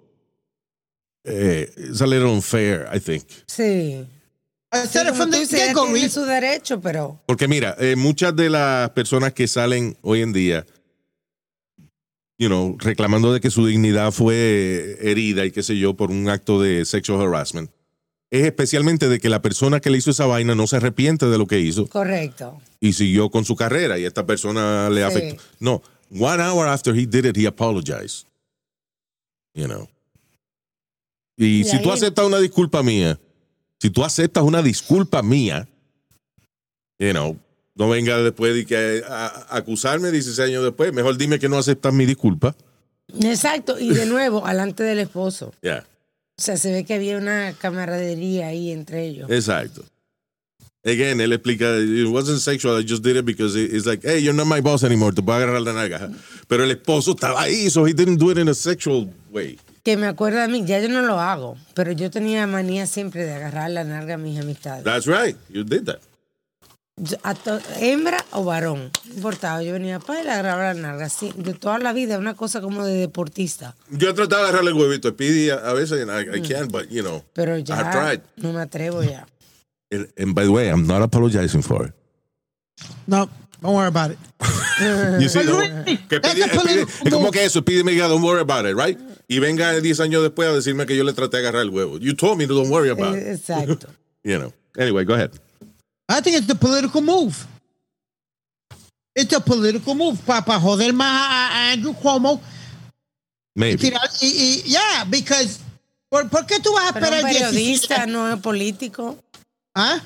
[1.23, 3.23] eh, it's a little unfair, I think.
[3.47, 4.05] Sí.
[4.73, 6.09] I Sí, said it como from tú the dices, ella get-go, tiene Reese.
[6.19, 10.65] su derecho, pero Porque mira, eh, muchas de las personas que salen hoy en día,
[12.39, 16.27] you know, reclamando de que su dignidad fue herida y qué sé yo por un
[16.27, 17.69] acto de sexual harassment,
[18.31, 21.37] es especialmente de que la persona que le hizo esa vaina no se arrepiente de
[21.37, 22.59] lo que hizo correcto.
[22.79, 25.03] y siguió con su carrera y esta persona le Sí.
[25.07, 25.43] afectó.
[25.59, 28.25] No, one hour after he did it, he apologized.
[29.53, 29.87] You know.
[31.37, 33.19] Y, Y si tú aceptas una disculpa mía,
[33.83, 35.67] si tú aceptas una disculpa mía,
[36.99, 37.37] you know,
[37.75, 41.57] no venga después de que a, a- acusarme 16 años después, mejor dime que no
[41.57, 42.55] aceptas mi disculpa.
[43.21, 43.77] Exacto.
[43.77, 45.53] Y de nuevo, alante del esposo.
[45.61, 45.85] Ya,
[46.39, 49.29] O sea, se ve que había una camaradería ahí entre ellos.
[49.29, 49.83] exacto.
[50.85, 54.21] Again, él explica, it wasn't sexual, I just did it because it- it's like, hey,
[54.23, 56.09] you're not my boss anymore, te voy a agarrar la nalga.
[56.47, 59.57] Pero el esposo estaba ahí, so he didn't do it in a sexual way.
[59.83, 63.25] Que me acuerda a mí, ya yo no lo hago, pero yo tenía manía siempre
[63.25, 64.83] de agarrar la narga a mis amistades.
[64.85, 65.99] That's right, you did that.
[66.95, 69.61] Yo- a to- hembra o varón, no importaba.
[69.61, 71.09] Yo venía para y le agarraba la narga.
[71.09, 73.75] Sí, de toda la vida, una cosa como de deportista.
[73.89, 76.41] Yo he tratado de agarrarle el huevito a Speedy a, a veces, and I, I
[76.41, 78.21] can't, but, you know, Pero ya tried.
[78.37, 79.25] no me atrevo ya.
[79.91, 81.93] And, and by the way, I'm not apologizing for it.
[83.05, 83.27] No,
[83.61, 84.17] don't worry about it.
[85.19, 85.59] You see, no,
[86.09, 88.97] que political Speedy- es como que eso, Speedy me diga, don't worry about it, right?
[89.27, 91.97] Y venga 10 años después a decirme que yo le traté de agarrar el huevo.
[91.97, 93.27] You told me to don't worry about it.
[93.27, 93.87] Exacto.
[94.25, 94.53] You know.
[94.77, 95.31] Anyway, go ahead.
[96.09, 97.45] I think it's a political move.
[99.15, 100.17] It's a political move.
[100.25, 102.39] Para joder más a, Andrew Cuomo.
[103.55, 103.77] Maybe.
[103.77, 105.59] Tirar, y, y, yeah, because.
[106.09, 107.51] ¿por, por qué tú vas a Pero esperar un 16?
[107.51, 109.17] periodista no es político.
[109.75, 109.99] ¿Ah?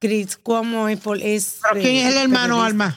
[0.00, 2.62] Chris Cuomo es, pol- es ¿Pero quién es el hermano.
[2.62, 2.96] Alma?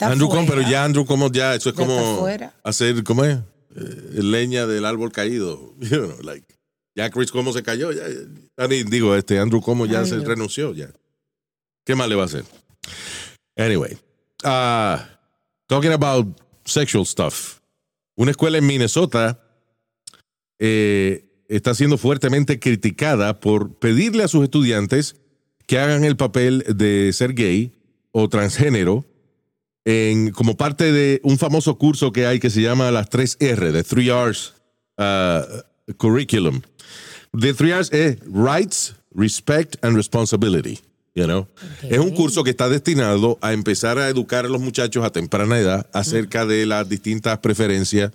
[0.00, 2.52] Andrew Cuomo, pero ya Andrew como ya, eso es Ya está como fuera.
[2.64, 3.38] hacer, ¿cómo es?
[3.76, 5.74] Eh, leña del árbol caído.
[5.80, 6.46] You know, like,
[6.94, 8.04] ya Chris Como se cayó, ya,
[8.68, 10.90] digo, este Andrew Como ya se renunció, ya.
[11.84, 12.44] ¿Qué más le va a hacer?
[13.56, 13.96] Anyway,
[14.44, 14.98] uh,
[15.66, 17.60] talking about sexual stuff.
[18.16, 19.42] Una escuela en Minnesota
[20.58, 25.16] eh, está siendo fuertemente criticada por pedirle a sus estudiantes
[25.66, 27.72] que hagan el papel de ser gay
[28.12, 29.04] o transgénero
[29.84, 33.82] en, como parte de un famoso curso que hay que se llama las 3R, de
[33.82, 34.54] 3 R's
[34.98, 36.62] uh, Curriculum.
[37.38, 40.80] The 3 R's es Rights, Respect and Responsibility.
[41.14, 41.48] You know?
[41.82, 45.58] Es un curso que está destinado a empezar a educar a los muchachos a temprana
[45.58, 48.12] edad acerca de las distintas preferencias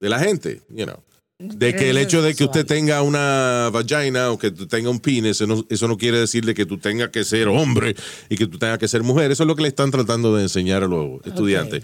[0.00, 0.62] de la gente.
[0.70, 1.02] You know?
[1.42, 5.00] De que el hecho de que usted tenga una vagina o que tú tenga un
[5.00, 7.94] pene, eso no, eso no quiere decir de que tú tengas que ser hombre
[8.28, 9.30] y que tú tengas que ser mujer.
[9.30, 11.82] Eso es lo que le están tratando de enseñar a los estudiantes.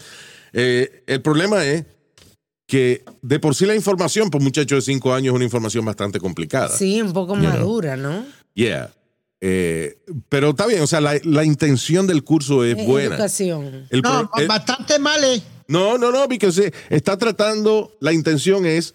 [0.53, 1.85] Eh, el problema es
[2.66, 5.85] que de por sí la información, por un muchacho de cinco años, es una información
[5.85, 6.68] bastante complicada.
[6.77, 7.51] Sí, un poco You know.
[7.53, 8.25] madura, ¿no?
[8.55, 8.92] Yeah.
[9.40, 13.14] Eh, pero está bien, o sea, la, la intención del curso es buena.
[13.14, 13.87] Educación.
[13.90, 15.40] El No, pro- el- bastante mal eh.
[15.68, 18.94] no, no, no, porque se- está tratando, la intención es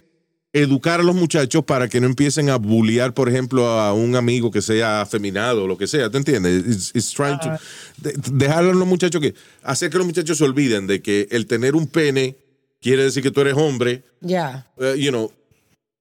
[0.54, 4.52] educar a los muchachos para que no empiecen a bullear, por ejemplo, a un amigo
[4.52, 6.64] que sea afeminado o lo que sea, ¿te entiendes?
[6.68, 7.58] It's- it's trying to-
[7.98, 11.48] de- dejar a los muchachos que, hacer que los muchachos se olviden de que el
[11.48, 12.36] tener un pene
[12.80, 14.68] quiere decir que tú eres hombre, Ya.
[14.78, 15.32] eh, you know,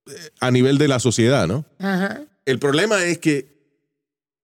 [0.06, 1.64] eh, a nivel de la sociedad, ¿no?
[1.78, 2.20] Ajá.
[2.44, 3.46] El problema es que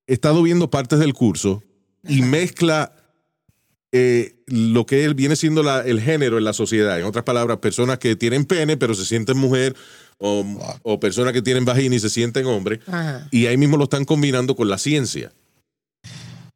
[0.06, 1.62] he estado viendo partes del curso
[2.08, 2.94] y mezcla
[3.92, 6.98] eh, lo que él viene siendo la- el género en la sociedad.
[6.98, 9.74] En otras palabras, personas que tienen pene pero se sienten mujer
[10.18, 10.44] o,
[10.82, 12.80] o personas que tienen vagina y se sienten hombre.
[12.86, 13.26] Ajá.
[13.30, 15.32] Y ahí mismo lo están combinando con la ciencia.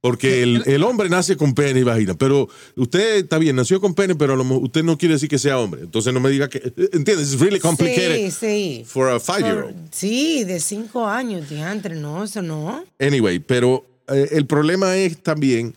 [0.00, 3.94] Porque el, el hombre nace con pene y vagina, pero usted está bien, nació con
[3.94, 5.82] pene, pero a lo mejor usted no quiere decir que sea hombre.
[5.82, 6.58] Entonces no me diga que,
[6.92, 7.32] ¿entiendes?
[7.32, 8.84] It's really complicated Sí, sí.
[8.84, 9.76] for a five-year-old.
[9.92, 12.84] Sí, de cinco años, diantre, no, eso no.
[12.98, 15.76] Anyway, pero eh, el problema es también,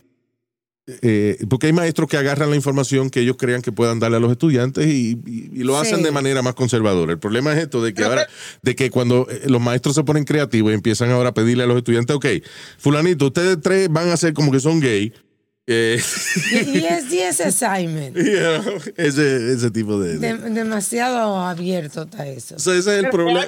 [1.02, 4.20] eh, porque hay maestros que agarran la información que ellos crean que puedan darle a
[4.20, 6.02] los estudiantes y, y- y lo hacen Sí.
[6.04, 7.12] de manera más conservadora.
[7.12, 8.26] El problema es esto, de que ahora,
[8.62, 11.66] de que cuando eh, los maestros se ponen creativos y empiezan ahora a pedirle a
[11.66, 12.26] los estudiantes, ok,
[12.78, 15.12] fulanito, ustedes tres van a ser como que son gay.
[15.66, 16.00] eh,
[16.52, 18.16] Y, y es assignment.
[18.96, 20.18] ese, ese tipo de...
[20.18, 22.54] de- De- demasiado abierto está eso.
[22.54, 23.44] O sea, ese es el problema.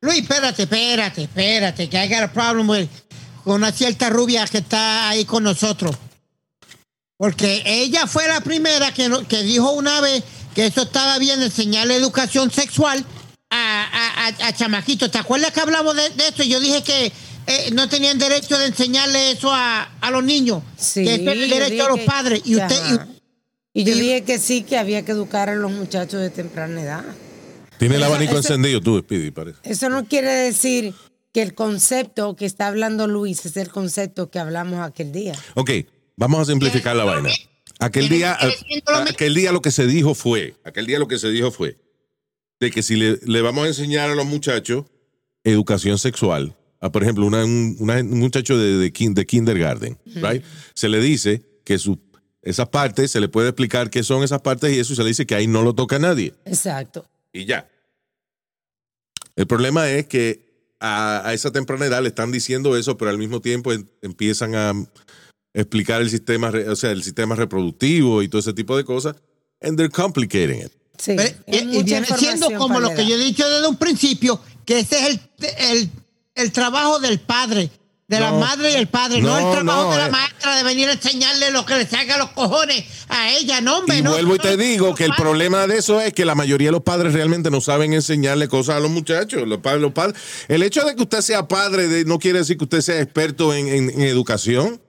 [0.00, 2.88] Luis, espérate, espérate, espérate, que I got a problem with-
[3.44, 5.94] con una cierta rubia que está ahí con nosotros.
[7.16, 10.22] Porque ella fue la primera que, no- que dijo una vez
[10.54, 13.04] que eso estaba bien enseñarle educación sexual
[13.50, 15.10] a, a, a- a chamaquitos.
[15.10, 16.42] ¿Te acuerdas que hablamos de, de eso?
[16.42, 17.12] Yo dije que
[17.46, 20.62] eh, no tenían derecho de enseñarle eso a, a los niños.
[20.76, 22.42] Sí, que ese es el derecho a los que- padres.
[22.44, 22.76] Y usted,
[23.74, 27.04] y- yo dije que sí, que había que educar a los muchachos de temprana edad.
[27.78, 29.58] Tiene el Eso- abanico eso- encendido tú, Speedy, parece.
[29.64, 30.94] Eso no quiere decir
[31.32, 35.34] que el concepto que está hablando Luis es el concepto que hablamos aquel día.
[35.54, 35.70] Ok,
[36.16, 37.30] vamos a simplificar la vaina.
[37.80, 38.38] Aquel día,
[39.08, 41.76] aquel día lo que se dijo fue, aquel día lo que se dijo fue
[42.60, 44.84] de que si le, le vamos a enseñar a los muchachos
[45.42, 49.98] educación sexual, a, por ejemplo, una- un, una- un muchacho de, de, kin- de kindergarten,
[50.06, 50.42] right?
[50.74, 51.98] se le dice que su,
[52.42, 55.08] esas partes, se le puede explicar qué son esas partes y eso y se le
[55.08, 57.06] dice que ahí no lo toca nadie Exacto.
[57.32, 57.68] y ya.
[59.36, 63.18] El problema es que a, a esa temprana edad le están diciendo eso, pero al
[63.18, 64.72] mismo tiempo em- empiezan a
[65.54, 69.14] explicar el sistema, re- o sea, el sistema reproductivo y todo ese tipo de cosas,
[69.62, 70.72] and they're complicating it.
[70.98, 71.14] Sí.
[71.16, 74.80] Pero- es y, viene siendo como lo que yo he dicho desde un principio, que
[74.80, 75.20] ese es el,
[75.78, 75.90] el,
[76.34, 77.70] el trabajo del padre,
[78.06, 80.10] de la madre y el padre, no, No, el trabajo no, de la eh.
[80.10, 83.78] maestra de venir a enseñarle lo que le salga a los cojones a ella, no,
[83.78, 83.98] hombre.
[83.98, 86.34] Y no, vuelvo y no, te digo que el problema de eso es que la
[86.34, 89.48] mayoría de los padres realmente no saben enseñarle cosas a los muchachos.
[89.48, 90.16] Los padres, los padres.
[90.48, 93.54] El hecho de que usted sea padre de- no quiere decir que usted sea experto
[93.54, 94.80] en, en- en educación.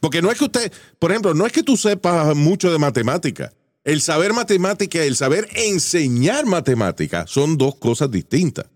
[0.00, 3.52] Porque no es que usted, por ejemplo, no es que tú sepas mucho de matemática.
[3.84, 8.66] El saber matemática y el saber enseñar matemática son dos cosas distintas.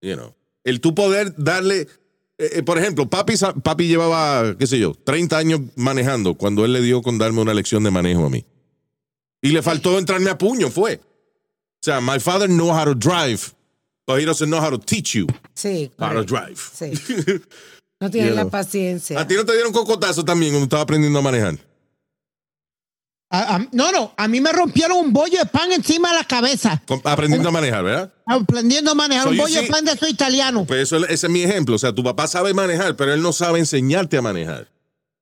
[0.00, 0.34] You know.
[0.64, 1.82] El tú poder darle,
[2.38, 6.72] eh, eh, por ejemplo, papi, papi llevaba, qué sé yo, 30 años manejando cuando él
[6.72, 8.44] le dio con darme una lección de manejo a mí.
[9.42, 10.96] Y le faltó entrarme a puño, fue.
[10.96, 13.54] O sea, my father know how to drive,
[14.06, 16.56] but he doesn't know how to teach you Sí, how to drive.
[16.56, 16.92] Sí.
[18.00, 19.18] No tiene You la paciencia.
[19.18, 21.58] ¿A ti no te dieron cocotazo también cuando estaba aprendiendo a manejar?
[23.30, 26.24] A- a- no, no, a mí me rompieron un bollo de pan encima de la
[26.24, 28.12] cabeza, Con- Aprendiendo a manejar, ¿verdad?
[28.24, 30.64] aprendiendo a manejar So un bollo de pan de eso italiano.
[30.64, 31.74] Pues eso, ese es mi ejemplo.
[31.74, 34.68] O sea, tu papá sabe manejar, pero él no sabe enseñarte a manejar.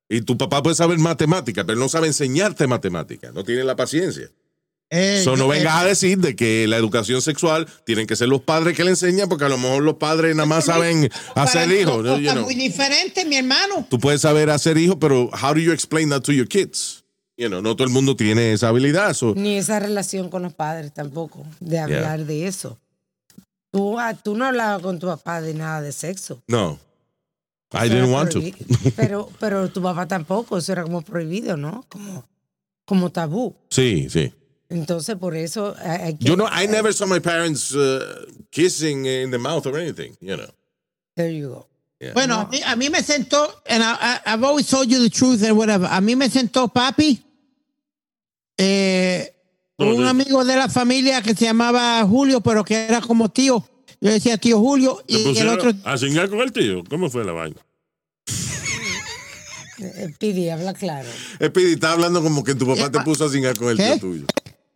[0.09, 3.31] Y tu papá puede saber matemática, pero él no sabe enseñarte matemática.
[3.33, 4.29] No tiene la paciencia.
[4.91, 8.29] Eh, So, no eh, vengas a decir de que la educación sexual tienen que ser
[8.29, 11.71] los padres que le enseñan, porque a lo mejor los padres nada más saben hacer
[11.73, 12.07] hijos.
[12.07, 12.45] son you know.
[12.45, 13.87] muy diferentes, mi hermano.
[13.89, 17.03] Tú puedes saber hacer hijos, pero how do you explain that to your kids?
[17.37, 19.15] You know, no todo el mundo tiene esa habilidad.
[19.15, 22.79] so- Ni esa relación con los padres tampoco, de hablar de eso.
[23.73, 26.43] Tú, ah, tú no hablabas con tu papá de nada de sexo.
[26.47, 26.79] no.
[27.77, 28.41] I didn't want to.
[28.95, 31.85] Pero, pero tu papá tampoco, eso era como prohibido, ¿no?
[31.89, 32.25] Como,
[32.85, 33.57] como tabú.
[33.69, 34.33] Sí, sí.
[34.75, 38.01] Entonces, por eso hay hay que- Yo no, I never saw my parents uh,
[38.51, 40.49] kissing in the mouth or anything, you know.
[41.15, 41.69] There you go.
[42.13, 45.09] Bueno, a, mí, a mí me sentó, and I, I- I've always told you the
[45.09, 45.87] truth and whatever.
[45.91, 47.23] A mí me sentó papi
[48.59, 49.33] eh,
[49.79, 53.65] un amigo de la familia que se llamaba Julio, pero que era como tío.
[54.01, 56.85] Yo decía tío Julio ¿Te y el otro a cingar con el tío?
[56.91, 57.57] ¿Cómo fue la vaina?
[59.79, 61.09] Eh, Pidi, habla claro.
[61.43, 63.85] Speedy, está hablando como que tu papá te puso a cingar con el ¿Qué?
[63.93, 64.27] tío tuyo.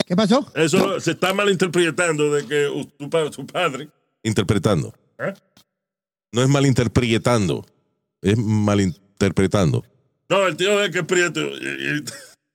[0.09, 0.51] ¿Qué pasó?
[0.55, 2.67] Eso se está malinterpretando de que
[2.99, 3.89] tu, tu padre.
[4.23, 4.95] Interpretando.
[5.19, 5.35] ¿eh?
[6.33, 7.65] No es malinterpretando.
[8.23, 9.85] Es malinterpretando.
[10.31, 11.41] No, el tío de que es prieto.
[11.41, 12.05] Y, y-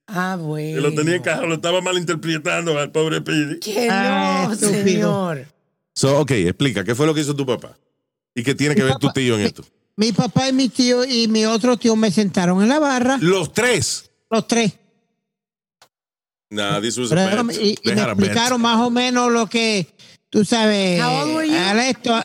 [0.07, 0.81] Ah, y bueno.
[0.81, 3.59] lo tenía en caja, lo estaba malinterpretando al pobre Pidi.
[3.59, 4.83] Que Ah, no, estúpido.
[4.83, 5.45] señor.
[5.95, 7.77] So, ok, explica, ¿qué fue lo que hizo tu papá?
[8.35, 9.63] ¿Y qué tiene que ver tu tío en mi- esto?
[9.95, 13.53] Mi papá y mi tío y mi otro tío me sentaron en la barra, Los
[13.53, 14.11] tres.
[14.29, 14.73] los tres.
[16.53, 17.57] Nah, this was a Pero- bet.
[17.59, 18.19] y, me a bet.
[18.19, 19.87] explicaron más o menos lo que,
[20.29, 22.15] tú sabes, al esto,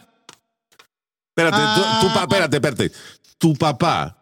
[1.37, 1.99] Espérate, tu, Ah.
[2.03, 2.93] tu pa- espérate, espérate.
[3.39, 4.19] Tu papá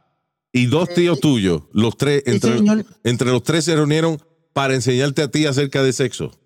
[0.52, 2.58] y dos tíos tuyos, los tres, entre,
[3.04, 6.38] entre los tres se reunieron para enseñarte a ti acerca de sexo.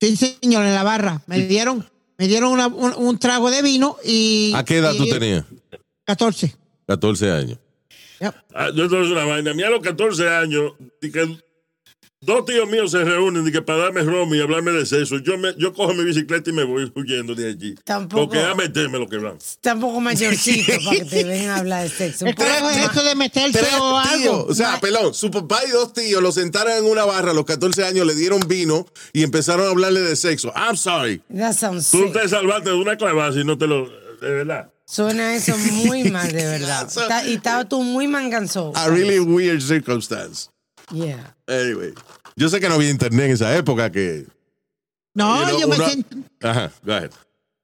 [0.00, 1.22] sí señor, en la barra.
[1.26, 4.52] Me dieron, me dieron una- un, un trago de vino y...
[4.56, 5.44] ¿A qué edad y- tú tenías?
[6.04, 6.54] 14.
[6.86, 7.58] 14 años.
[8.20, 8.34] Yep.
[8.54, 9.52] Ah, yo a decir una vaina.
[9.52, 10.72] A mí a los 14 años,
[12.20, 15.18] dos tíos míos se reúnen di que para darme romo y hablarme de sexo.
[15.18, 17.74] Yo, me, yo cojo mi bicicleta y me voy huyendo de allí.
[17.84, 19.38] Tampoco- Porque a meterme lo que van.
[19.60, 22.26] Tampoco mayorcito para que te vengan a hablar de sexo.
[22.26, 24.46] Es que poco es más- eso de meterse o algo.
[24.48, 27.44] O sea, pelón, su papá y dos tíos lo sentaron en una barra a los
[27.44, 30.52] 14 años, le dieron vino y empezaron a hablarle de sexo.
[30.56, 31.22] I'm sorry.
[31.34, 32.12] That sounds Tú sick.
[32.20, 33.88] te salvaste de una clavada y no te lo.
[34.20, 34.70] De verdad.
[34.84, 36.88] Suena eso muy mal, de verdad.
[36.90, 38.72] So- y estaba tú muy manganzón.
[38.74, 40.48] A really weird circumstance.
[40.90, 41.34] Yeah.
[41.46, 41.92] Anyway.
[42.36, 44.26] Yo sé que no había internet en esa época que...
[45.14, 47.10] No, you know, yo me, uno- sent- Ajá, go ahead.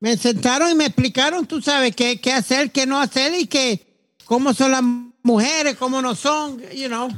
[0.00, 3.86] me sentaron y me explicaron, tú sabes, qué, qué hacer, qué no hacer y que
[4.24, 4.82] cómo son las
[5.22, 7.08] mujeres, cómo no son, you know.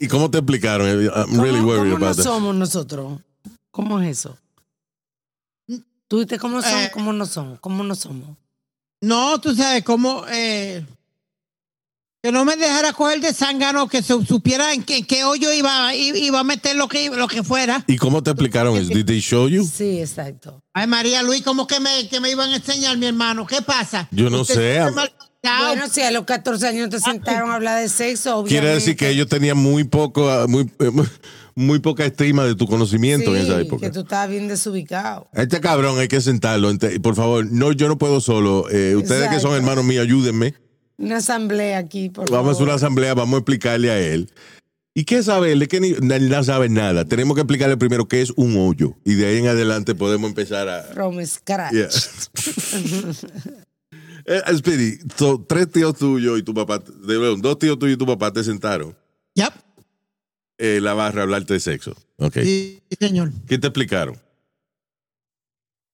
[0.00, 0.88] ¿Y cómo te explicaron?
[0.88, 2.24] I'm really ¿Cómo, worried cómo no about that.
[2.24, 3.20] somos nosotros?
[3.70, 4.36] ¿Cómo es eso?
[6.08, 6.80] ¿Tú viste cómo son?
[6.80, 6.90] Eh.
[6.92, 7.56] ¿Cómo no son?
[7.58, 8.36] ¿Cómo no somos?
[9.00, 10.24] No, tú sabes, cómo...
[10.30, 10.84] eh,
[12.24, 15.52] que no me dejara coger de zángano, que se supiera en qué, en qué hoyo
[15.52, 17.84] iba, iba a meter lo que, lo que fuera.
[17.86, 18.94] ¿Y cómo te explicaron eso?
[18.94, 19.62] Did they show you?
[19.70, 20.62] Sí, exacto.
[20.72, 23.46] Ay, María Luis, ¿cómo que me, que me iban a enseñar, mi hermano?
[23.46, 24.08] ¿Qué pasa?
[24.10, 24.80] Yo no sé.
[24.80, 28.58] Bueno, si a los 14 años te sentaron a hablar de sexo, obviamente.
[28.58, 30.90] Quiere decir que ellos tenían muy poco, ah, muy, eh,
[31.54, 33.88] muy poca estima de tu conocimiento en esa época.
[33.88, 35.28] que tú estabas bien desubicado.
[35.34, 36.72] Este cabrón hay que sentarlo.
[37.02, 38.70] Por favor, no, yo no puedo solo.
[38.70, 40.54] Eh, ustedes que son hermanos míos, ayúdenme.
[40.96, 44.30] Una asamblea aquí, por Vamos a una asamblea, vamos a explicarle a él.
[44.96, 45.66] ¿Y qué sabe él?
[45.66, 47.04] Que ni, él no sabe nada.
[47.04, 48.94] Tenemos que explicarle primero qué es un hoyo.
[49.04, 50.82] Y de ahí en adelante podemos empezar a...
[50.84, 51.72] From scratch.
[51.72, 51.88] Yeah.
[54.26, 57.98] Eh, Speedy, so, tres tíos tuyos y tu papá, de verdad, dos tíos tuyos y
[57.98, 58.96] tu papá te sentaron
[59.34, 59.52] Yep.
[60.56, 61.94] en la barra a hablarte de sexo.
[62.16, 62.38] Ok.
[62.42, 63.32] Sí, señor.
[63.46, 64.18] ¿Qué te explicaron?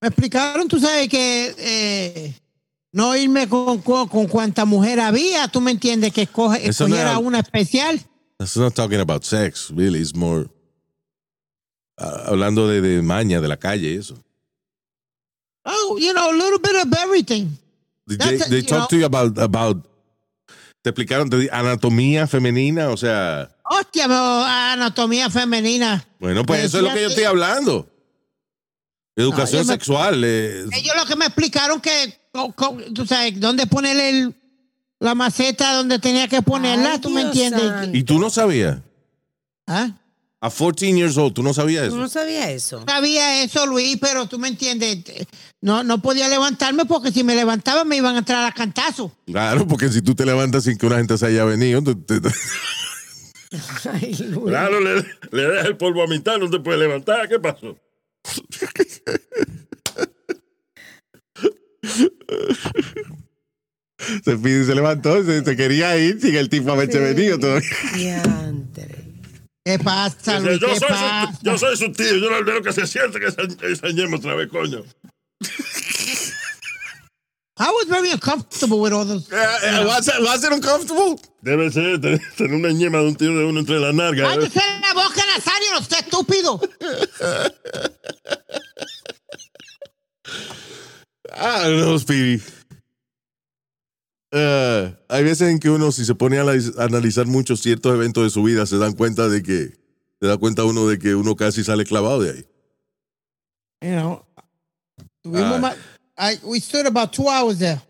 [0.01, 2.35] Me explicaron, tú sabes, que eh,
[2.92, 6.94] no irme con, con, con cuanta mujer había, tú me entiendes, que escoge, Eso no
[6.94, 8.00] escogiera era- una especial.
[8.38, 10.00] That's not talking about sex, really.
[10.00, 10.48] It's more
[11.98, 14.14] ah, hablando de, de maña, de la calle, eso.
[15.64, 17.50] Oh, you know, a little bit of everything.
[18.07, 18.87] That's they, it, they you talk know.
[18.88, 19.87] to you about, about
[20.83, 26.03] te explicaron de anatomía femenina, o sea, Hostia, me- anatomía femenina.
[26.18, 27.87] bueno, pues Me eso es lo que yo estoy hablando.
[29.16, 30.23] Educación No, yo me- sexual.
[30.25, 34.35] eh, Ellos lo que me explicaron que, co- tú sabes, dónde poner el,
[35.01, 37.61] la maceta donde tenía que ponerla, Ay, tú me entiendes.
[37.62, 37.96] santo.
[37.96, 38.79] y tú no sabías.
[39.66, 39.90] ¿Ah?
[40.42, 41.96] A 14 years old, tú no sabías Tú eso.
[41.99, 42.83] no sabías eso.
[42.88, 44.99] sabía eso, Luis, pero tú me entiendes.
[45.61, 49.12] No, no podía levantarme porque si me levantaba me iban a entrar a cantazo.
[49.27, 52.20] Claro, porque si tú te levantas sin que una gente se haya venido, tú- te-
[52.23, 52.31] te-
[53.92, 54.46] Ay, Luis.
[54.46, 54.94] Claro, le,
[55.33, 57.29] le dejas el polvo a mitad, no te puedes levantar.
[57.29, 57.77] ¿Qué pasó?
[64.25, 67.69] se, pide- se levantó, se, se quería ir sin el tipo haberse venido todavía.
[67.95, 68.97] Diantre.
[69.64, 70.59] ¿Qué pasa, Luis?
[70.59, 71.33] yo, ¿Qué soy pasa?
[71.38, 74.16] su, yo soy su tío, yo no veo que se siente que se, esa ñema
[74.16, 74.83] otra vez, coño.
[77.62, 79.29] I was very uncomfortable with all those.
[79.31, 81.21] Eh, was, it, was it uncomfortable?
[81.43, 84.33] Debe ser tener, tener una ñema de un tío de uno entre las nalgas.
[84.33, 84.37] ¿eh?
[84.38, 85.69] ¡Cállese la boca, Nazario!
[85.73, 85.97] ¡No esté
[91.35, 92.42] Ah, no, Speedy.
[94.33, 97.92] Eh, hay veces en que uno, si se pone a analiz- a analizar muchos ciertos
[97.94, 99.76] eventos de su vida, se dan cuenta de que,
[100.20, 102.46] se da cuenta uno de que uno casi sale clavado de ahí.
[103.83, 104.24] You know,
[105.22, 105.58] tuvimos Ah.
[105.58, 105.76] más-
[106.18, 107.81] I, we stood about two hours there.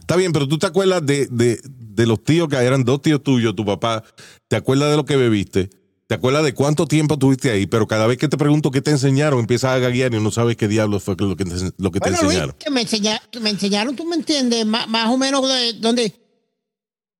[0.00, 3.22] Está bien, pero tú te acuerdas de, de, de los tíos que eran dos tíos
[3.22, 4.02] tuyos, tu papá.
[4.48, 5.70] ¿Te acuerdas de lo que bebiste?
[6.12, 8.90] ¿Te acuerdas de cuánto tiempo tuviste ahí, pero cada vez que te pregunto qué te
[8.90, 12.00] enseñaron, empiezas a gaguear y no sabes qué diablos fue lo que te, lo que
[12.00, 12.56] te Bueno, Luis, enseñaron.
[12.58, 16.12] que me, enseña- me enseñaron, tú me entiendes, más, más o menos de donde.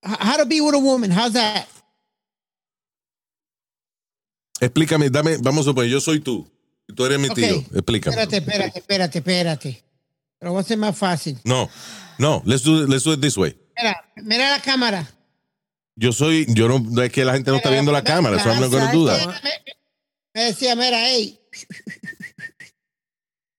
[0.05, 1.65] How to be with a woman, how's that?
[4.61, 6.47] Explícame, dame, vamos a suponer, yo soy tú,
[6.95, 7.65] tú eres mi tío.
[7.73, 8.15] Explícame.
[8.15, 9.85] Espérate, espérate, espérate, espérate.
[10.39, 11.39] Pero va a ser más fácil.
[11.45, 11.71] No,
[12.19, 13.57] no, let's do, let's do it this way.
[13.75, 15.09] Mira, mira la cámara.
[15.97, 18.49] Yo soy, yo no, no es que la gente no está viendo la cámara, so
[18.51, 19.35] I'm not gonna do that.
[20.35, 21.39] Me, decía, mira, hey.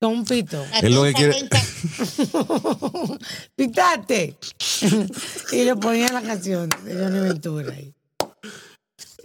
[0.02, 0.66] Con un pito.
[0.82, 1.36] Es lo que quiere-
[3.56, 4.36] Pitate.
[5.52, 7.94] y le ponía la canción de Johnny Ventura ahí.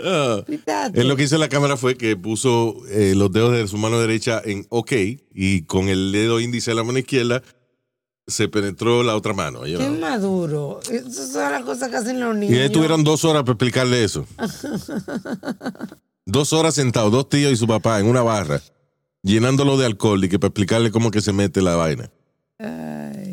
[0.04, 0.42] Ah.
[0.46, 1.00] Pitate.
[1.00, 3.78] Él lo que hizo en la cámara fue que puso eh, los dedos de su
[3.78, 4.92] mano derecha en OK
[5.34, 7.42] y con el dedo índice de la mano izquierda
[8.28, 9.62] se penetró la otra mano.
[9.62, 9.98] Qué know.
[9.98, 10.80] maduro.
[10.90, 12.60] Esas son las cosas que hacen los Y niños.
[12.60, 14.26] ahí tuvieron dos horas para explicarle eso.
[16.26, 18.60] dos horas sentados, dos tíos y su papá en una barra,
[19.22, 22.10] llenándolo de alcohol y que para explicarle cómo que se mete la vaina.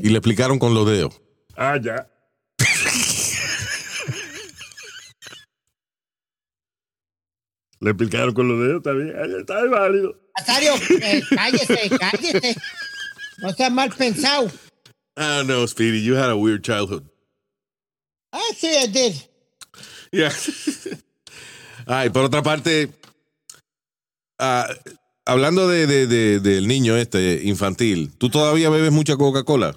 [0.02, 1.22] Y le explicaron con los dedos.
[1.56, 2.08] Ah, ya.
[7.80, 8.84] Le explicaron con los dedos.
[8.88, 10.16] Ahí Está es válido.
[10.38, 12.56] Nazario, eh, cállese, cállese.
[13.40, 14.50] No seas mal pensado.
[15.18, 17.04] I don't know, Speedy, you had a weird childhood.
[18.34, 19.14] Ah, sí, I did.
[20.12, 20.32] Yeah.
[21.88, 22.90] Ay, por otra parte,
[24.40, 24.68] ah,
[25.26, 29.76] hablando de, de- de- del niño este infantil, ¿tú todavía bebes mucha Coca-Cola?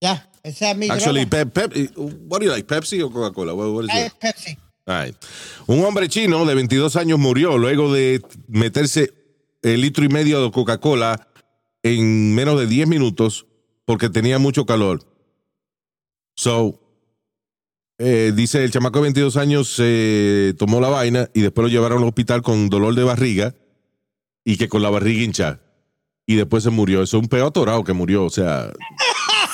[0.00, 1.26] Ya, esa es mi Actually.
[1.26, 1.72] Pep, Pep,
[2.28, 3.54] what do you like, Pepsi o Coca-Cola?
[3.54, 4.06] What, what is Ah, it?
[4.06, 4.58] es Pepsi.
[4.86, 5.16] All right.
[5.66, 9.12] Un hombre chino de 22 años murió luego de meterse
[9.62, 11.28] el litro y medio de Coca-Cola
[11.82, 13.46] en menos de 10 minutos
[13.88, 15.00] porque tenía mucho calor.
[16.36, 16.78] So,
[17.96, 22.02] eh, dice el chamaco de 22 años se tomó la vaina y después lo llevaron
[22.02, 23.54] al hospital con dolor de barriga
[24.44, 25.62] y que con la barriga hinchada.
[26.26, 27.02] Y después se murió.
[27.02, 28.26] Eso es un peo atorado que murió.
[28.26, 28.70] O sea,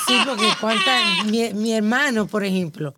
[0.05, 2.93] Sí, porque cuánta, mi, mi hermano, por ejemplo,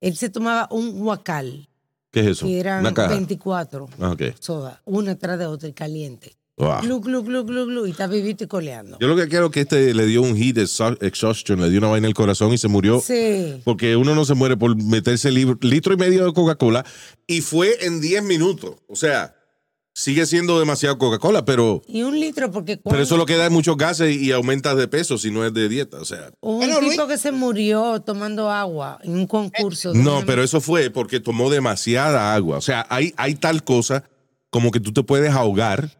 [0.00, 1.68] él se tomaba un guacal,
[2.12, 2.46] ¿qué es eso?
[2.46, 3.08] que eran Una caja.
[3.08, 4.22] 24 Ah, ok.
[4.38, 6.36] soda, una tras de otra y caliente.
[6.58, 6.80] Wow.
[6.80, 8.96] Glu, glu, glu, glu, glu, y está vivito y coleando.
[8.98, 11.88] Yo lo que quiero es que este le dio un exha- exhaustion, le dio una
[11.88, 13.00] vaina en el corazón y se murió.
[13.00, 13.60] Sí.
[13.64, 16.84] Porque uno no se muere por meterse libro- litro y medio de Coca-Cola
[17.26, 18.76] y fue en 10 minutos.
[18.88, 19.34] O sea,
[19.92, 23.50] sigue siendo demasiado Coca-Cola, pero, Y un litro, porque pero eso lo que da es
[23.52, 25.98] muchos gases y aumentas de peso si no es de dieta.
[26.00, 29.92] O sea, un Bueno, tipo Luis- que se murió tomando agua en un concurso.
[29.92, 32.56] no, pero eso fue porque tomó demasiada agua.
[32.56, 34.04] O sea, hay, hay tal cosa
[34.48, 35.90] como que tú te puedes ahogar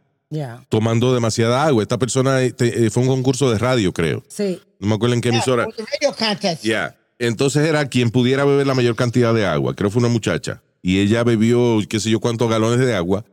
[0.68, 1.82] Tomando demasiada agua.
[1.82, 4.22] Esta persona este, eh, fue un concurso de radio, creo.
[4.28, 4.60] sí.
[4.78, 5.66] No me acuerdo en qué emisora.
[6.00, 6.58] Yeah.
[6.62, 6.96] Ya.
[7.18, 9.74] Entonces era quien pudiera beber la mayor cantidad de agua.
[9.74, 10.62] Creo que fue una muchacha.
[10.82, 13.24] Y ella bebió qué sé yo cuántos galones de agua.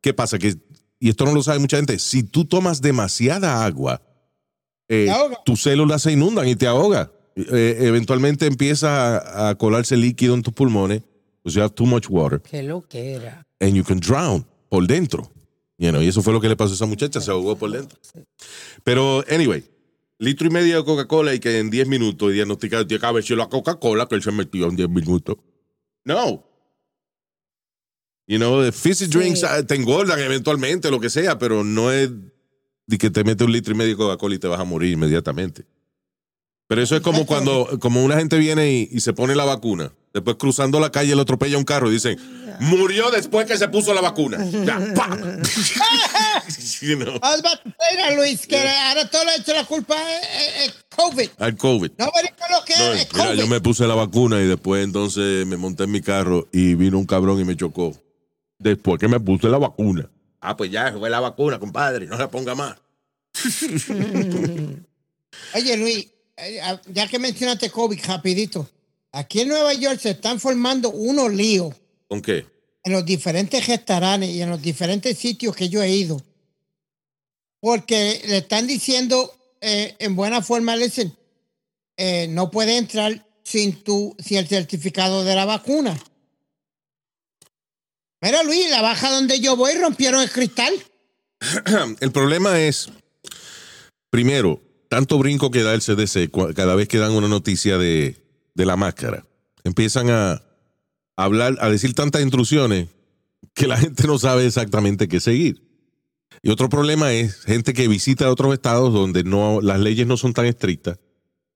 [0.00, 0.38] ¿Qué pasa?
[0.38, 0.54] Que,
[1.00, 1.98] y esto no lo sabe mucha gente.
[1.98, 4.00] Si tú tomas demasiada agua,
[4.88, 5.12] eh,
[5.44, 7.10] tus células se inundan y te ahoga.
[7.34, 11.02] Eh, eventualmente empieza a, a colarse líquido en tus pulmones.
[11.42, 12.40] O sea, too much water.
[12.40, 13.44] Qué lo que era.
[13.58, 15.28] And you can drown por dentro.
[15.82, 17.20] You know, y eso fue lo que le pasó a esa muchacha.
[17.20, 17.98] Se ahogó por dentro.
[18.84, 19.64] Pero, anyway,
[20.16, 23.34] litro y medio de Coca-Cola y que en 10 minutos y diagnosticar, tío, cabe si
[23.34, 25.38] la Coca-Cola que él se metió en 10 minutos.
[26.04, 26.46] No.
[28.28, 32.12] You know, the fizzy drinks ah, te engordan eventualmente, lo que sea, pero no es
[32.86, 34.92] de que te mete un litro y medio de Coca-Cola y te vas a morir
[34.92, 35.64] inmediatamente.
[36.72, 39.92] Pero eso es como cuando como una gente viene y, y se pone la vacuna.
[40.14, 42.18] Después cruzando la calle le atropella un carro y dicen,
[42.60, 44.38] murió después que se puso la vacuna.
[44.64, 44.78] Ya.
[46.80, 47.20] You know,
[48.16, 51.28] Luis, que ahora todo le echa la culpa a COVID.
[51.36, 51.90] al COVID.
[51.98, 53.38] Nobody know lo que No, es mira, COVID.
[53.38, 56.98] yo me puse la vacuna y después entonces me monté en mi carro y vino
[56.98, 57.94] un cabrón y me chocó.
[58.58, 60.08] Después que me puse la vacuna.
[60.40, 62.76] Ah, pues ya fue la vacuna, compadre, no la ponga más.
[65.54, 66.11] Oye, Luis, eh,
[66.92, 68.68] ya que mencionaste COVID, rapidito.
[69.12, 71.74] Aquí en Nueva York se están formando unos líos
[72.08, 72.46] ¿Con qué?
[72.82, 76.20] en los diferentes restaurantes y en los diferentes sitios que yo he ido.
[77.60, 81.16] Porque le están diciendo eh, en buena forma, dicen,
[81.96, 85.96] eh, no puede entrar sin tu, sin el certificado de la vacuna.
[88.20, 90.72] Mira, Luis, la baja donde yo voy rompieron el cristal.
[92.00, 92.88] El problema es,
[94.10, 94.62] primero,
[94.92, 98.22] tanto brinco que da el CDC cada vez que dan una noticia de,
[98.52, 99.24] de la máscara.
[99.64, 100.42] Empiezan a
[101.16, 102.88] hablar, a decir tantas instrucciones
[103.54, 105.62] que la gente no sabe exactamente qué seguir.
[106.42, 110.34] Y otro problema es gente que visita otros estados donde no, las leyes no son
[110.34, 110.98] tan estrictas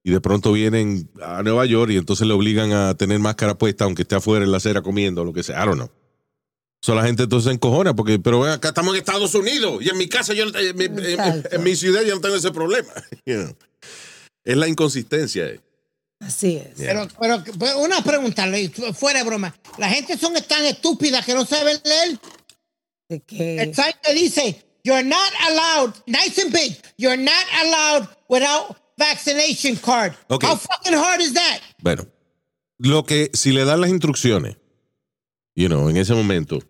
[0.02, 3.84] y de pronto vienen a Nueva York y entonces le obligan a tener máscara puesta
[3.84, 5.62] aunque esté afuera en la acera comiendo o lo que sea.
[5.62, 5.90] I don't know.
[6.82, 9.88] So, la gente entonces se encojona porque, pero ven acá estamos en Estados Unidos y
[9.88, 12.88] en mi casa, yo, en, mi- en- en- mi ciudad yo no tengo ese problema.
[13.26, 13.56] You know.
[14.44, 15.46] Es la inconsistencia.
[15.46, 15.60] eh.
[16.20, 16.68] Así es.
[16.78, 18.46] Pero, pero, pero una pregunta,
[18.94, 19.54] fuera de broma.
[19.78, 22.18] La gente son tan estúpida que no saben leer.
[23.08, 28.08] De que El sign te dice, you're not allowed, nice and big, you're not allowed
[28.28, 30.14] without vaccination card.
[30.28, 30.48] Okay.
[30.48, 31.60] How fucking hard is that?
[31.82, 32.06] Bueno,
[32.78, 34.56] lo que, si le dan las instrucciones,
[35.56, 36.60] you know, en ese momento,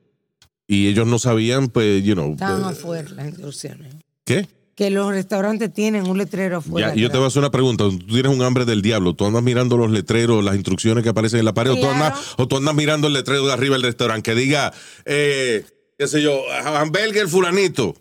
[0.67, 3.95] y ellos no sabían, pues, you know, estaban eh, afuera las instrucciones.
[4.25, 4.49] ¿qué?
[4.75, 6.89] Que los restaurantes tienen un letrero afuera.
[6.95, 7.85] Ya, yo te voy a hacer una pregunta.
[7.85, 9.15] Tú tienes un hambre del diablo.
[9.15, 12.35] Tú andas mirando los letreros, las instrucciones que aparecen en la pared, o, tú andas,
[12.37, 14.73] o tú andas mirando el letrero de arriba del restaurante que diga,
[15.07, 15.65] eh,
[15.99, 17.95] qué sé yo, hamburger fulanito.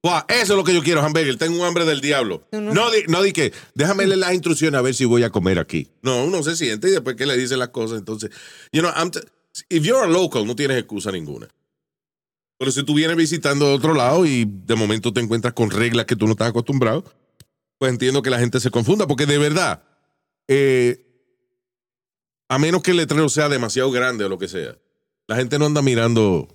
[0.00, 1.36] Buah, eso es lo que yo quiero, hamburger.
[1.38, 2.46] Tengo un hambre del diablo.
[2.52, 5.30] No, no- di, no di que, déjame leer las instrucciones a ver si voy a
[5.30, 5.88] comer aquí.
[6.02, 8.30] No, uno se siente y después que le dicen las cosas, entonces,
[8.72, 9.10] you know, I'm
[9.68, 11.48] if you're a local, no tienes excusa ninguna.
[12.58, 16.06] Pero si tú vienes visitando de otro lado y de momento te encuentras con reglas
[16.06, 17.04] que tú no estás acostumbrado,
[17.78, 19.82] pues entiendo que la gente se confunda, porque de verdad,
[20.46, 21.04] eh,
[22.48, 24.78] a menos que el letrero sea demasiado grande o lo que sea,
[25.26, 26.48] la gente no anda mirando.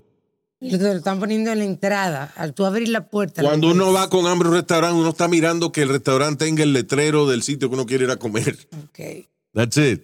[0.60, 2.34] Lo están poniendo en la entrada.
[2.36, 3.44] Al tú abrir la puerta.
[3.44, 6.64] Cuando uno va con hambre a un restaurante, uno está mirando que el restaurante tenga
[6.64, 8.58] el letrero del sitio que uno quiere ir a comer.
[8.86, 9.28] Ok.
[9.54, 10.04] That's it.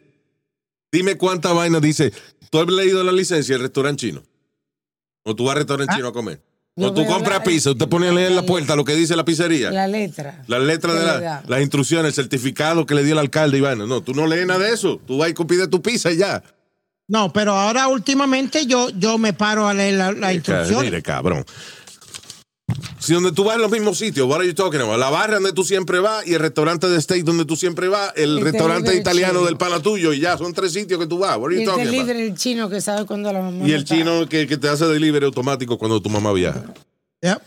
[0.91, 2.11] Dime cuánta vaina dice.
[2.53, 4.21] ¿Tú has leído la licencia del restaurante chino?
[5.23, 6.39] ¿O tú vas al restaurante chino a comer?
[6.75, 7.71] Yo ¿O tú compras la- pizza?
[7.71, 9.71] ¿Usted pone a leer en la puerta lo que dice la pizzería?
[9.71, 10.43] La letra.
[10.45, 13.79] Las letras que de la- las instrucciones, el certificado que le dio el alcalde, Iván.
[13.79, 15.01] No, tú no lees nada de eso.
[15.07, 16.43] Tú vas y pides tu pizza y ya.
[17.07, 20.81] No, pero ahora últimamente yo, yo me paro a leer la, la instrucción.
[20.85, 21.43] Mire, cabrón.
[22.99, 24.97] Si donde tú vas en los mismos sitios, what are you talking about?
[24.97, 28.13] La barra donde tú siempre vas y el restaurante de steak donde tú siempre vas,
[28.15, 29.45] el El restaurante italiano chino.
[29.45, 31.37] del pana tuyo y ya, son tres sitios que tú vas.
[31.37, 31.91] What are Y you el talking about?
[32.07, 33.67] delivery el chino que sabe cuándo la mamá.
[33.67, 33.95] Y el está.
[33.95, 36.63] chino que, que te hace delivery automático cuando tu mamá viaja.
[37.21, 37.41] Yep.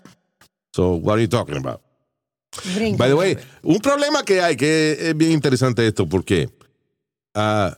[0.75, 1.81] So, what are you talking about?
[2.75, 2.99] Brinca.
[2.99, 6.49] By the way, un problema que hay, que es bien interesante esto, porque
[7.35, 7.77] ah,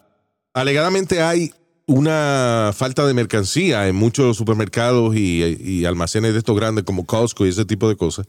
[0.53, 1.53] alegadamente hay
[1.89, 7.47] una falta de mercancía en muchos supermercados y, y almacenes de estos grandes como Costco
[7.47, 8.27] y ese tipo de cosas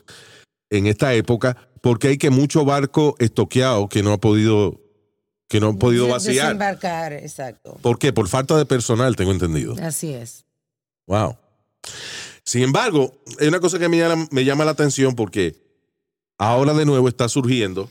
[0.70, 4.80] en esta época, porque hay que mucho barco estoqueado que no ha podido
[5.48, 6.46] que no han podido vaciar.
[6.46, 7.78] Desembarcar, exacto.
[7.82, 8.14] ¿Por qué?
[8.14, 9.76] Por falta de personal, tengo entendido.
[9.82, 10.46] Así es.
[11.08, 11.38] Wow.
[12.44, 15.56] Sin embargo, hay una cosa que me llama, me llama la atención porque
[16.38, 17.90] ahora de nuevo está surgiendo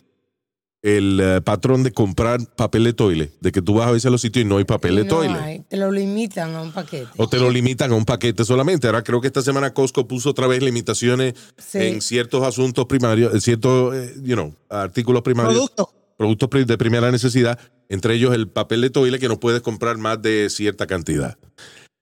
[0.82, 4.10] el eh, patrón de comprar papel de toile, de que tú vas a veces a
[4.10, 5.34] los sitios y no hay papel de No toile.
[5.34, 7.08] hay, te lo limitan a un paquete.
[7.16, 8.86] O te lo limitan a un paquete solamente.
[8.86, 11.78] Ahora creo que esta semana Costco puso otra vez limitaciones Sí.
[11.78, 15.92] en ciertos asuntos primarios, en ciertos, eh, you know, artículos primarios Producto.
[16.16, 17.58] productos pri- de primera necesidad,
[17.88, 21.36] entre ellos el papel de toile que no puedes comprar más de cierta cantidad.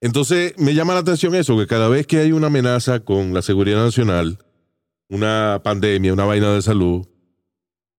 [0.03, 3.41] Entonces, me llama la atención eso, que cada vez que hay una amenaza con la
[3.41, 4.39] seguridad nacional,
[5.09, 7.07] una pandemia, una vaina de salud,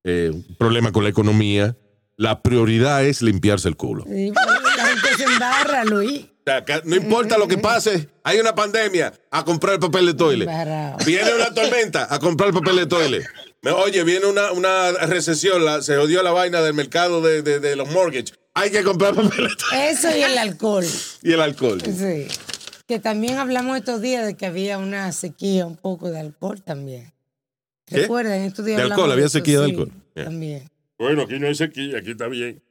[0.07, 1.75] eh, un problema con la economía,
[2.15, 4.03] la prioridad es limpiarse el culo.
[4.07, 6.21] Sí, la gente se embarra, Luis.
[6.25, 10.05] O sea, que no importa lo que pase, hay una pandemia, a comprar el papel
[10.07, 10.47] de toile.
[11.05, 13.25] Viene una tormenta, a comprar el papel de toile.
[13.75, 17.75] Oye, viene una, una recesión, la- se odió la vaina del mercado de, de- de
[17.75, 18.33] los mortgages.
[18.53, 19.89] Hay que comprar papel de toile.
[19.89, 20.85] Eso y el alcohol.
[21.21, 21.81] Y el alcohol.
[21.83, 22.27] Sí.
[22.87, 27.11] Que también hablamos estos días de que había una sequía un poco de alcohol también.
[27.87, 28.01] ¿Qué?
[28.01, 28.41] ¿Recuerdan?
[28.41, 29.11] Estos días ¿De alcohol?
[29.11, 29.91] ¿Había sequía de sí, alcohol?
[30.15, 30.25] Yeah.
[30.25, 30.69] También.
[30.99, 32.61] Bueno, aquí no hay sequía, aquí está bien.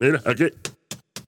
[0.00, 0.44] Mira, aquí,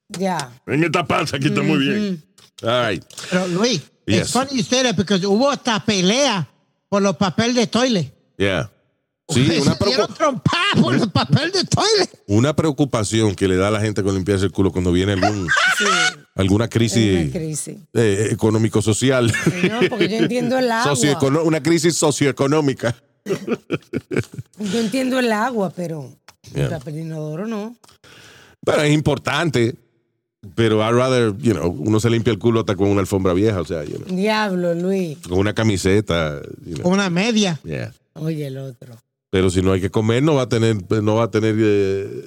[0.08, 0.50] Ya.
[0.66, 2.22] en esta panza, aquí está muy bien.
[2.62, 3.04] All right.
[3.30, 4.18] Pero Luis, Yes.
[4.22, 6.48] it's funny you say that because hubo hasta pelea
[6.88, 8.12] por los papeles de toile.
[8.36, 8.70] Yeah.
[9.30, 12.08] Sí, una, dieron preocu- trompadas por los papeles de toile.
[12.28, 15.46] una preocupación que le da a la gente con limpiarse el culo cuando viene algún,
[15.78, 15.84] Sí.
[16.34, 17.76] alguna Es crisis una crisis.
[17.92, 19.30] eh, económico-social.
[19.70, 20.94] No, porque yo entiendo el agua.
[21.44, 22.96] Una crisis socioeconómica.
[24.58, 26.10] Yo entiendo el agua, pero
[26.54, 26.64] Yeah.
[26.64, 27.76] el papel inodoro no.
[28.64, 29.74] Pero es importante.
[30.54, 33.60] Pero I'd rather, you know, uno se limpia el culo hasta con una alfombra vieja,
[33.60, 35.18] o sea, you know, Diablo, Luis.
[35.18, 36.40] con una camiseta.
[36.64, 37.60] you know, Una media.
[37.64, 37.92] yeah.
[38.14, 38.94] Oye, el otro.
[39.30, 42.24] Pero si no hay que comer, no va a tener, no va a tener, eh,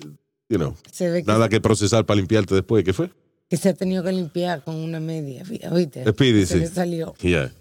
[0.49, 2.84] you know, Se ve que, nada que procesar para limpiarte después.
[2.84, 3.10] ¿Qué fue?
[3.49, 5.43] que se ha tenido que limpiar con una media.
[5.72, 6.06] ¿Oíste?
[6.10, 6.60] Speedy, se sí.
[6.62, 7.14] le salió.
[7.22, 7.52] Yeah.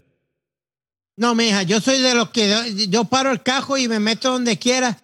[1.21, 4.59] No, mija, yo soy de los que yo paro el cajo y me meto donde
[4.59, 4.99] quiera.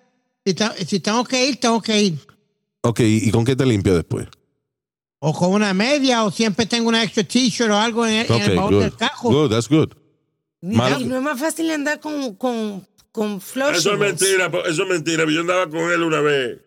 [0.47, 2.19] Si, ta- si tengo que ir, tengo que ir.
[2.81, 4.27] Ok, ¿y con qué te limpia después?
[5.19, 8.33] O con una media, o siempre tengo una extra t-shirt o algo en el, en
[8.33, 8.83] Ok, el baúl good.
[8.83, 9.29] del cajo.
[9.31, 9.89] Good, that's good.
[10.63, 13.37] Y- no es más fácil andar con, con, con
[13.75, 15.25] Eso es mentira, eso es mentira.
[15.31, 16.61] Yo andaba con él una vez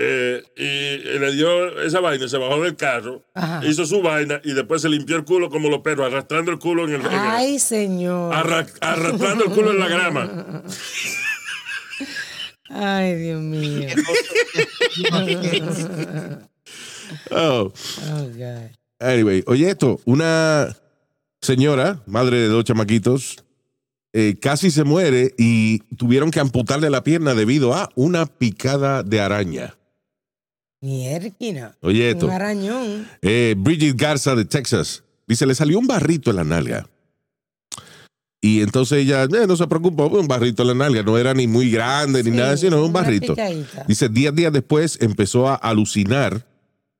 [0.00, 3.60] eh, y le dio esa vaina, se bajó del carro, Ajá.
[3.66, 6.84] hizo su vaina y después se limpió el culo como los perros, arrastrando el culo
[6.84, 7.00] en el.
[7.00, 8.32] en el- Ay, señor.
[8.32, 10.62] arra- arrastrando el culo en la grama.
[12.70, 13.88] Ay, Dios mío.
[17.30, 17.72] Oh.
[18.12, 18.70] Oh, God.
[19.00, 20.76] Anyway, oye esto, una
[21.40, 23.44] señora, madre de dos chamaquitos,
[24.12, 29.20] eh, casi se muere y tuvieron que amputarle la pierna debido a una picada de
[29.20, 29.74] araña.
[30.80, 31.76] Mierquina.
[31.80, 33.08] Oye esto, Un arañón.
[33.22, 36.88] eh, Bridget Garza de Texas, dice, le salió un barrito en la nalga.
[38.40, 41.48] Y entonces ella, eh, no se preocupó, un barrito en la nalga, no era ni
[41.48, 43.34] muy grande ni Sí, nada, sino un barrito.
[43.34, 43.84] picadita.
[43.88, 46.46] Dice, días, días después empezó a alucinar,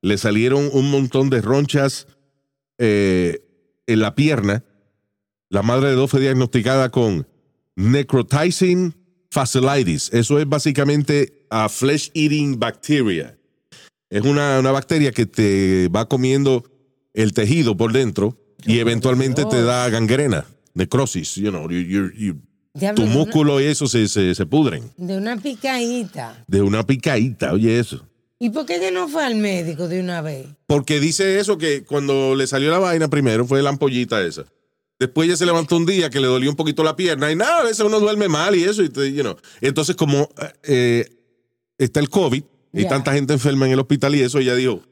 [0.02, 2.08] le salieron un montón de ronchas
[2.78, 3.40] eh,
[3.86, 4.64] en la pierna.
[5.48, 7.28] La madre de dos fue diagnosticada con
[7.76, 8.94] necrotizing
[9.30, 10.10] fasciitis.
[10.12, 13.37] Eso es básicamente a flesh eating bacteria.
[14.10, 16.64] Es una, una bacteria que te va comiendo
[17.14, 22.40] el tejido por dentro y eventualmente te da gangrena, necrosis, you know, you- you- you-
[22.74, 24.90] Diablo, tu una- músculo y eso se, se, se pudren.
[24.96, 26.44] De una picadita.
[26.46, 28.04] De una picadita, oye eso.
[28.38, 30.46] ¿Y por qué no fue al médico de una vez?
[30.66, 34.44] Porque dice eso que cuando le salió la vaina primero fue la ampollita esa.
[35.00, 37.60] Después ella se levantó un día que le dolió un poquito la pierna y nada,
[37.60, 38.82] a veces uno duerme mal y eso.
[38.84, 39.36] Y te- you know.
[39.60, 40.28] Entonces como
[40.62, 41.08] eh,
[41.78, 42.42] está el COVID
[42.72, 44.82] y tanta gente enferma en el hospital y eso, ella dijo,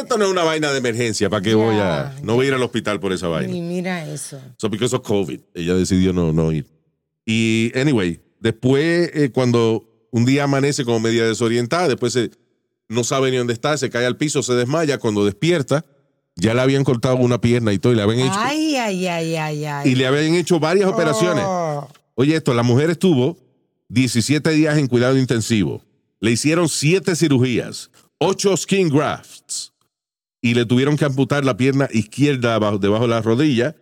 [0.00, 2.14] esto no es una vaina de emergencia, ¿para qué voy a...?
[2.22, 3.54] No voy a ir al hospital por esa vaina.
[3.54, 4.40] Y mira eso.
[4.58, 6.66] So because of COVID, ella decidió no, no ir.
[7.26, 12.30] Y anyway, después eh, cuando un día amanece como media desorientada, después se-
[12.88, 15.84] no sabe ni dónde está, se cae al piso, se desmaya, cuando despierta,
[16.36, 19.36] ya le habían cortado una pierna y todo, y le habían hecho, Ay, ay, ay,
[19.36, 19.90] ay, ay.
[19.90, 21.44] y le habían hecho varias operaciones.
[21.46, 21.88] Oh.
[22.14, 23.36] Oye, esto, la mujer estuvo
[23.88, 25.82] 17 días en cuidado intensivo.
[26.24, 29.74] Le hicieron 7 cirugías, 8 skin grafts
[30.40, 33.76] y le tuvieron que amputar la pierna izquierda abajo, debajo de la rodilla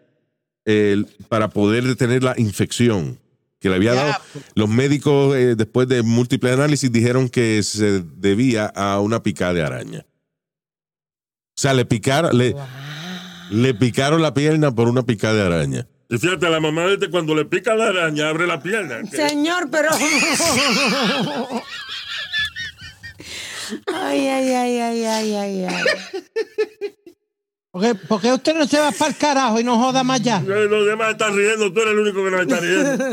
[1.28, 3.20] para poder detener la infección
[3.60, 4.14] que le había dado.
[4.56, 9.62] Los médicos, eh, después de múltiples análisis, dijeron que se debía a una picada de
[9.62, 10.04] araña.
[11.56, 12.56] O sea, le picaron, le,
[13.52, 15.86] le picaron la pierna por una picada de araña.
[16.08, 19.00] Y fíjate, la mamá de este, cuando le pica la araña, abre la pierna.
[19.08, 19.90] Señor, pero.
[23.92, 25.84] ay, ay, ay, ay, ay, ay, ay.
[27.70, 30.20] ¿Por qué, por qué usted no se va para el carajo y no joda más
[30.20, 30.40] ya?
[30.42, 33.04] Los demás están riendo, tú eres el único que no está riendo.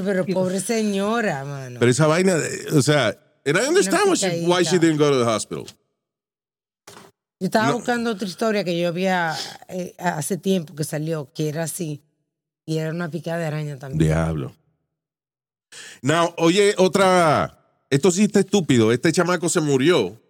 [0.04, 1.78] Pero pobre señora, mano.
[1.80, 2.36] Pero esa vaina,
[2.72, 3.08] o sea,
[3.44, 5.66] and I understand what she- why she didn't go to the hospital.
[7.38, 7.74] Yo estaba no.
[7.74, 9.34] buscando otra historia que yo había
[9.68, 12.02] eh, hace tiempo que salió, que era así.
[12.64, 13.98] Y era una picada de araña también.
[13.98, 14.52] Diablo.
[16.02, 17.52] Now, oye, otra.
[17.90, 18.92] Esto sí está estúpido.
[18.92, 20.20] Este chamaco se murió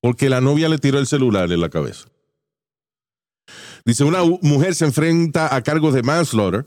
[0.00, 2.06] porque la novia le tiró el celular en la cabeza.
[3.84, 6.66] Dice: Una mujer se enfrenta a cargos de manslaughter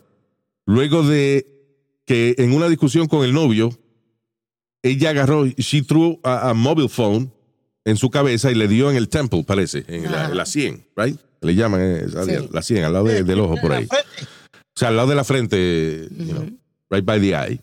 [0.66, 1.46] luego de
[2.06, 3.70] que en una discusión con el novio,
[4.84, 7.32] ella agarró, she threw a, a mobile phone
[7.86, 10.88] en su cabeza y le dio en el temple, parece, en la, en la 100,
[10.96, 11.20] right?
[11.42, 12.48] Le llaman eh, Sí.
[12.52, 13.88] la 100, al lado de- del ojo por ahí.
[14.76, 16.50] O sea, al lado de la frente, you know,
[16.90, 17.60] right by the eye.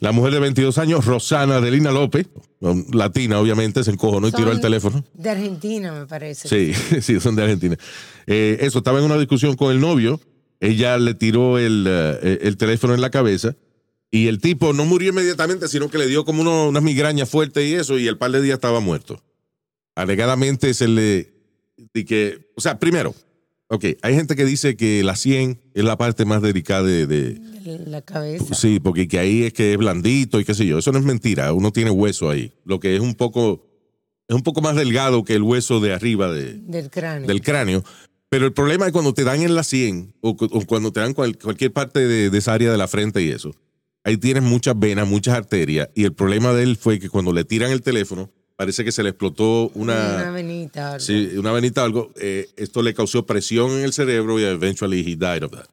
[0.00, 2.26] La mujer de 22 años, Rosana Adelina López,
[2.60, 5.04] um, latina obviamente, se encojonó y tiró el teléfono.
[5.14, 6.48] De Argentina, me parece.
[6.48, 6.72] Sí,
[7.02, 7.76] sí, son de Argentina.
[8.26, 10.20] Eh, eso, estaba en una discusión con el novio,
[10.60, 13.56] ella le tiró el, eh, el teléfono en la cabeza
[14.10, 17.64] y el tipo no murió inmediatamente, sino que le dio como uno- unas migrañas fuertes
[17.66, 19.20] y eso, y el par de días estaba muerto.
[19.96, 21.32] Alegadamente se le...
[21.92, 23.14] di que, o sea, primero,
[23.68, 27.40] ok, hay gente que dice que la 100 es la parte más delicada de-
[27.86, 28.54] La cabeza.
[28.54, 30.78] Sí, porque que ahí es que es blandito y qué sé yo.
[30.78, 31.52] Eso no es mentira.
[31.52, 32.52] Uno tiene hueso ahí.
[32.64, 33.66] Lo que es un poco,
[34.26, 37.26] es un poco más delgado que el hueso de arriba de- Del cráneo.
[37.28, 37.84] del cráneo.
[38.30, 41.00] Pero el problema es cuando te dan en la 100 o, cu- o cuando te
[41.00, 43.52] dan cual- cualquier parte de, de esa área de la frente y eso.
[44.04, 45.88] Ahí tienes muchas venas, muchas arterias.
[45.94, 49.02] Y el problema de él fue que cuando le tiran el teléfono, parece que se
[49.04, 50.88] le explotó Una una, venita.
[50.94, 51.00] algo.
[51.00, 52.12] sí, una venita o algo.
[52.20, 55.66] Eh, esto le causó presión en el cerebro y eventually he died of that.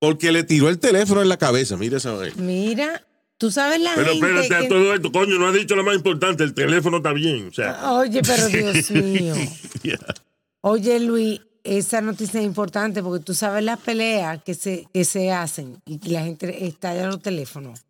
[0.00, 1.76] Porque le tiró el teléfono en la cabeza.
[1.76, 2.34] Mira esa vaina.
[2.38, 3.06] Mira,
[3.38, 5.84] tú sabes la Pero gente espérate a que- todo esto, coño, no has dicho lo
[5.84, 7.48] más importante, el teléfono está bien.
[7.48, 9.34] O sea, Oye, pero Dios mío.
[9.82, 9.98] Yeah.
[10.62, 15.32] Oye, Luis, esa noticia es importante porque tú sabes las peleas que se, que se
[15.32, 17.80] hacen y que la gente estalla en los teléfonos.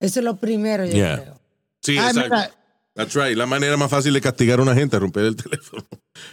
[0.00, 1.20] Eso es lo primero, yo Yeah.
[1.22, 1.40] creo.
[1.82, 2.34] Sí, Ah, exacto.
[2.34, 2.50] mira,
[2.96, 3.36] That's right.
[3.36, 5.86] La manera más fácil de castigar a una gente es romper el teléfono.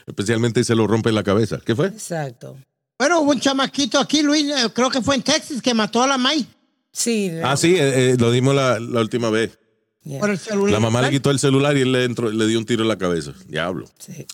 [0.07, 1.59] Especialmente si se lo rompe en la cabeza.
[1.63, 1.87] ¿Qué fue?
[1.87, 2.57] Exacto.
[2.97, 6.07] bueno, hubo un chamaquito aquí, Luis, eh, creo que fue en Texas, que mató a
[6.07, 6.47] la maíz.
[6.91, 7.31] Sí.
[7.43, 9.57] Ah, sí, eh, eh, lo dimos la, la última vez.
[10.03, 10.71] yeah, Por el celular.
[10.73, 12.87] La mamá le quitó el celular y él le, entró- le dio un tiro en
[12.87, 13.33] la cabeza.
[13.47, 13.85] Diablo.
[13.99, 14.25] sí.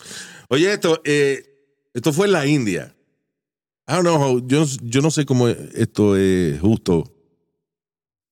[0.48, 1.44] Oye, esto, eh,
[1.94, 2.94] esto fue en la India.
[3.88, 7.10] I don't know how- yo, yo no sé cómo esto es justo.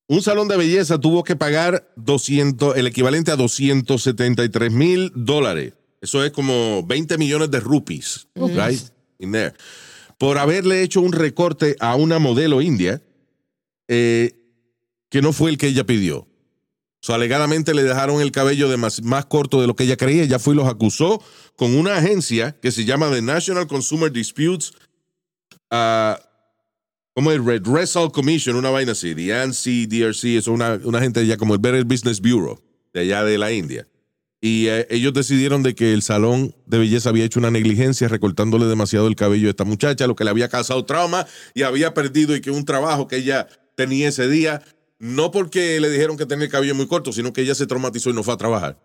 [0.09, 5.75] Un salón de belleza tuvo que pagar 200, el equivalente a 273 mil dólares.
[6.01, 8.81] Eso es como 20 millones de rupees, right?
[9.19, 9.53] In there.
[10.17, 13.03] Por haberle hecho un recorte a una modelo india
[13.87, 14.35] eh,
[15.11, 16.27] que no fue el que ella pidió.
[17.01, 20.23] So, alegadamente le dejaron el cabello de más, más corto de lo que ella creía.
[20.23, 21.23] Ella fue y los acusó
[21.55, 24.73] con una agencia que se llama The National Consumer Disputes.
[25.71, 26.19] ah,
[27.19, 27.45] ¿Cómo es?
[27.45, 29.13] Red Wrestle Commission, una vaina así.
[29.13, 32.63] The NCDRC, eso es una, una gente ya como el Better Business Bureau,
[32.95, 33.89] de allá de la India.
[34.41, 38.67] Y eh, ellos decidieron de que el salón de belleza había hecho una negligencia recortándole
[38.67, 42.37] demasiado el cabello a esta muchacha, lo que le había causado trauma y había perdido
[42.37, 44.63] y que un trabajo que ella tenía ese día,
[45.01, 48.11] no porque le dijeron que tenía el cabello muy corto, sino que ella se traumatizó
[48.11, 48.79] y no fue a trabajar.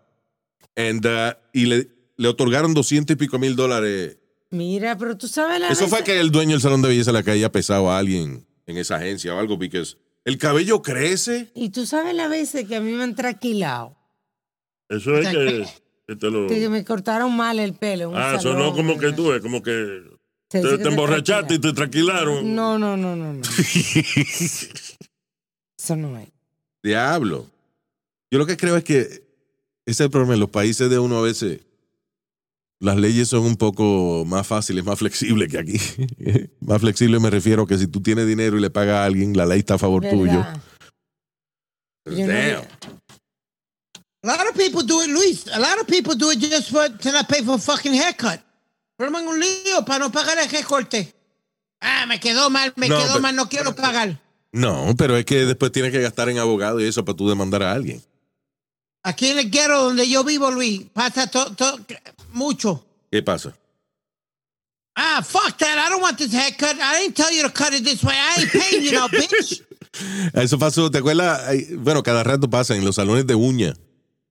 [0.74, 4.16] And, uh, y le, le otorgaron doscientos y pico mil dólares.
[4.54, 7.24] Mira, pero tú sabes la Eso fue que el dueño del salón de belleza le
[7.24, 9.82] caía pesado a alguien en esa agencia o algo, porque
[10.24, 11.50] el cabello crece.
[11.54, 13.96] Y tú sabes las veces que a mí me han tranquilado.
[14.88, 15.66] Eso es que,
[16.06, 16.46] que te lo.
[16.46, 18.10] Que me cortaron mal el pelo.
[18.10, 19.14] un Ah, salón, sonó como que ¿no?
[19.16, 20.02] tú es, como que
[20.48, 22.54] te, emborrachaste y te tranquilaron.
[22.54, 23.42] No, no, no, no, no.
[25.78, 26.28] Eso no es.
[26.82, 27.50] Diablo.
[28.30, 29.24] Yo lo que creo es que ese
[29.86, 30.34] es el problema.
[30.34, 31.60] En los países de uno a veces
[32.84, 35.80] las leyes son un poco más fáciles, más flexibles que aquí.
[36.60, 39.46] más flexible me refiero que si tú tienes dinero y le pagas a alguien, la
[39.46, 40.44] ley está a favor tuyo.
[42.06, 42.64] Damn.
[44.22, 45.46] A lot of people do it, Luis.
[45.48, 48.40] A lot of people do it just for, to not pay for a fucking haircut.
[48.98, 51.12] Forman un lío para no pagar el recorte.
[51.80, 54.18] Ah, me quedó mal, me No, quedó mal, no quiero pagar.
[54.52, 57.62] No, pero es que después tienes que gastar en abogado y eso para tú demandar
[57.62, 58.02] a alguien.
[59.02, 61.78] Aquí en el guero donde yo vivo, Luis, pasa to- to-
[62.34, 62.84] mucho.
[63.10, 63.56] ¿Qué pasa?
[64.96, 65.76] Ah, fuck that.
[65.78, 66.76] I don't want this haircut.
[66.80, 68.14] I didn't tell you to cut it this way.
[68.14, 69.62] I ain't paying you no, bitch.
[70.34, 71.40] Eso pasó, ¿te acuerdas?
[71.78, 73.74] Bueno, cada rato pasa en los salones de uña.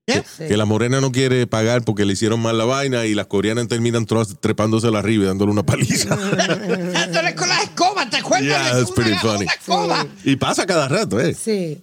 [0.05, 0.23] Yeah.
[0.37, 3.69] Que la morena no quiere pagar porque le hicieron mal la vaina y las coreanas
[3.69, 6.15] terminan tros- trepándosela arriba y dándole una paliza.
[6.93, 8.73] Dándole con la escoba, ¿te acuerdas?
[8.73, 9.45] Yeah, funny.
[9.45, 10.05] escoba?
[10.25, 11.33] y pasa cada rato, ¿eh?
[11.33, 11.81] Sí.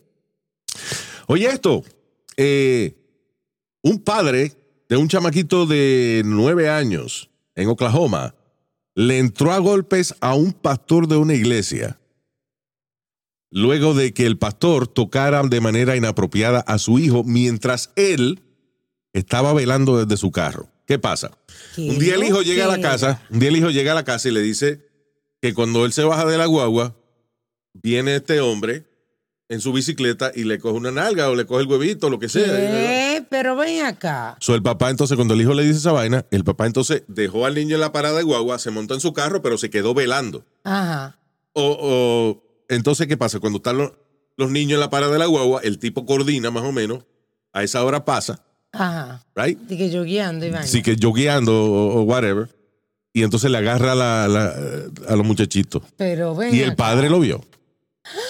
[1.29, 1.83] Oye, esto.
[2.37, 2.95] eh,
[3.83, 4.53] un padre
[4.91, 8.35] de un chamaquito de nueve años en Oklahoma
[8.97, 12.01] le entró a golpes a un pastor de una iglesia
[13.53, 18.43] luego de que el pastor tocara de manera inapropiada a su hijo mientras él
[19.13, 20.69] estaba velando desde su carro.
[20.87, 21.39] ¿Qué pasa?
[21.77, 23.95] ¿Qué Un día el hijo llega a la casa, un día el hijo llega a
[23.95, 24.89] la casa y le dice
[25.41, 26.97] que cuando él se baja de la guagua,
[27.75, 28.90] viene este hombre
[29.51, 32.29] en su bicicleta y le coge una nalga o le coge el huevito, lo que
[32.31, 32.45] sea.
[32.47, 33.25] ¿Qué?
[33.29, 34.37] Pero ven acá.
[34.41, 37.45] So, el papá entonces, cuando el hijo le dice esa vaina, el papá entonces dejó
[37.45, 39.93] al niño en la parada de guagua, se montó en su carro, pero se quedó
[39.93, 40.45] velando.
[40.65, 41.19] Ajá.
[41.53, 43.41] O, o- entonces, ¿qué pasa?
[43.41, 43.93] Cuando están los,
[44.37, 47.03] los niños en la parada de la guagua, el tipo coordina más o menos,
[47.53, 49.25] a esa hora pasa, Ajá.
[49.35, 49.59] right?
[49.59, 50.65] De que yo guiando y vaina.
[50.65, 52.49] Así que yo guiando o, o whatever,
[53.13, 54.55] y entonces le agarra la- la-
[55.09, 55.83] a los muchachitos.
[55.97, 56.77] Pero ven Y el acá.
[56.77, 57.45] padre lo vio.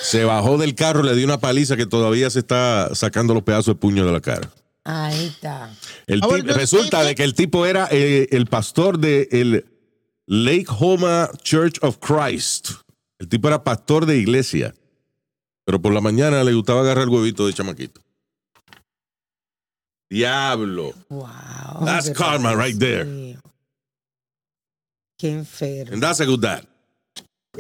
[0.03, 3.75] Se bajó del carro, le dio una paliza que todavía se está sacando los pedazos
[3.75, 4.51] de puño de la cara.
[4.85, 5.75] Ahí está.
[6.07, 9.67] El Ahora, tip- yo- resulta de que el tipo era eh, el pastor de el
[10.27, 12.71] Lake Homa Church of Christ.
[13.19, 14.75] El tipo era pastor de iglesia.
[15.65, 18.01] Pero por la mañana le gustaba agarrar el huevito de chamaquito.
[20.09, 20.93] Diablo.
[21.09, 21.85] Wow.
[21.85, 23.05] That's karma right there.
[25.19, 25.93] Qué enfermo.
[25.93, 26.65] And that's a good dad.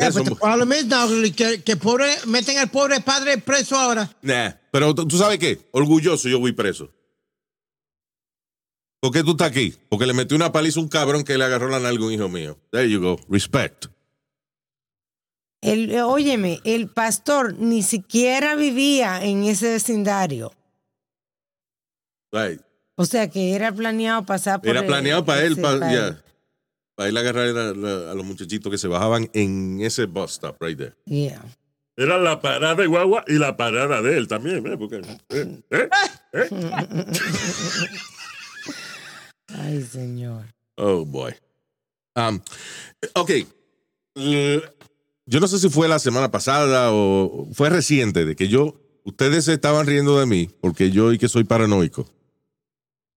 [0.01, 3.77] Yeah, but the problem is now, Luis, que, que pobre, meten al pobre padre preso
[3.77, 4.09] ahora.
[4.23, 6.91] Nah, pero tú sabes qué, orgulloso yo voy preso.
[9.01, 9.75] ¿Por qué tú estás aquí?
[9.89, 12.13] Porque le metió una paliza a un cabrón que le agarró la nalga a un
[12.13, 12.59] hijo mío.
[12.71, 13.19] There you go.
[13.29, 13.87] Respect.
[15.63, 20.53] El, eh, óyeme, el pastor ni siquiera vivía en ese vecindario.
[22.33, 22.61] Right.
[22.97, 26.23] O sea que era planeado pasar por Era el- planeado para él, para,
[27.01, 30.77] para agarrar a, la- a los muchachitos que se bajaban en ese bus stop right
[30.77, 30.95] there.
[31.07, 31.43] Yeah.
[31.97, 34.77] Era la parada de guagua y la parada de él también, ¿eh?
[34.77, 35.61] Porque, ¿eh?
[35.71, 35.89] ¿eh?
[39.49, 40.45] Ay, señor.
[40.77, 41.33] Oh, boy.
[42.17, 42.41] Um,
[43.15, 43.31] ok.
[44.15, 49.47] Yo no sé si fue la semana pasada o fue reciente de que yo, ustedes
[49.47, 52.07] se estaban riendo de mí porque yo y que soy paranoico.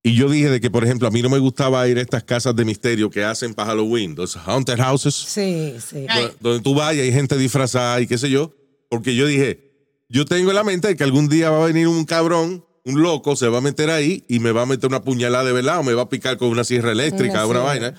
[0.06, 2.24] Y yo dije de que, por ejemplo, a mí no me gustaba ir a estas
[2.26, 5.16] casas de misterio que hacen para Halloween, los haunted houses.
[5.16, 6.06] Sí, sí.
[6.10, 6.26] Ay.
[6.26, 8.54] do- donde tú vayas y hay gente disfrazada y qué sé yo,
[8.90, 9.72] porque yo dije,
[10.10, 13.02] yo tengo en la mente de que algún día va a venir un cabrón, un
[13.02, 15.80] loco, se va a meter ahí y me va a meter una puñalada de verdad
[15.80, 17.94] o me va a picar con una sierra eléctrica, Una una, vaina.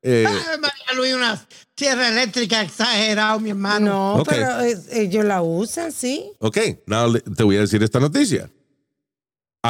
[0.00, 1.46] Eh, Ay, María Luis, una
[1.76, 4.14] sierra eléctrica exagerado, mi hermano.
[4.16, 4.28] No, Ok.
[4.30, 6.24] pero eh, ellos la usan, sí.
[6.38, 8.50] ok, now te voy a decir esta noticia.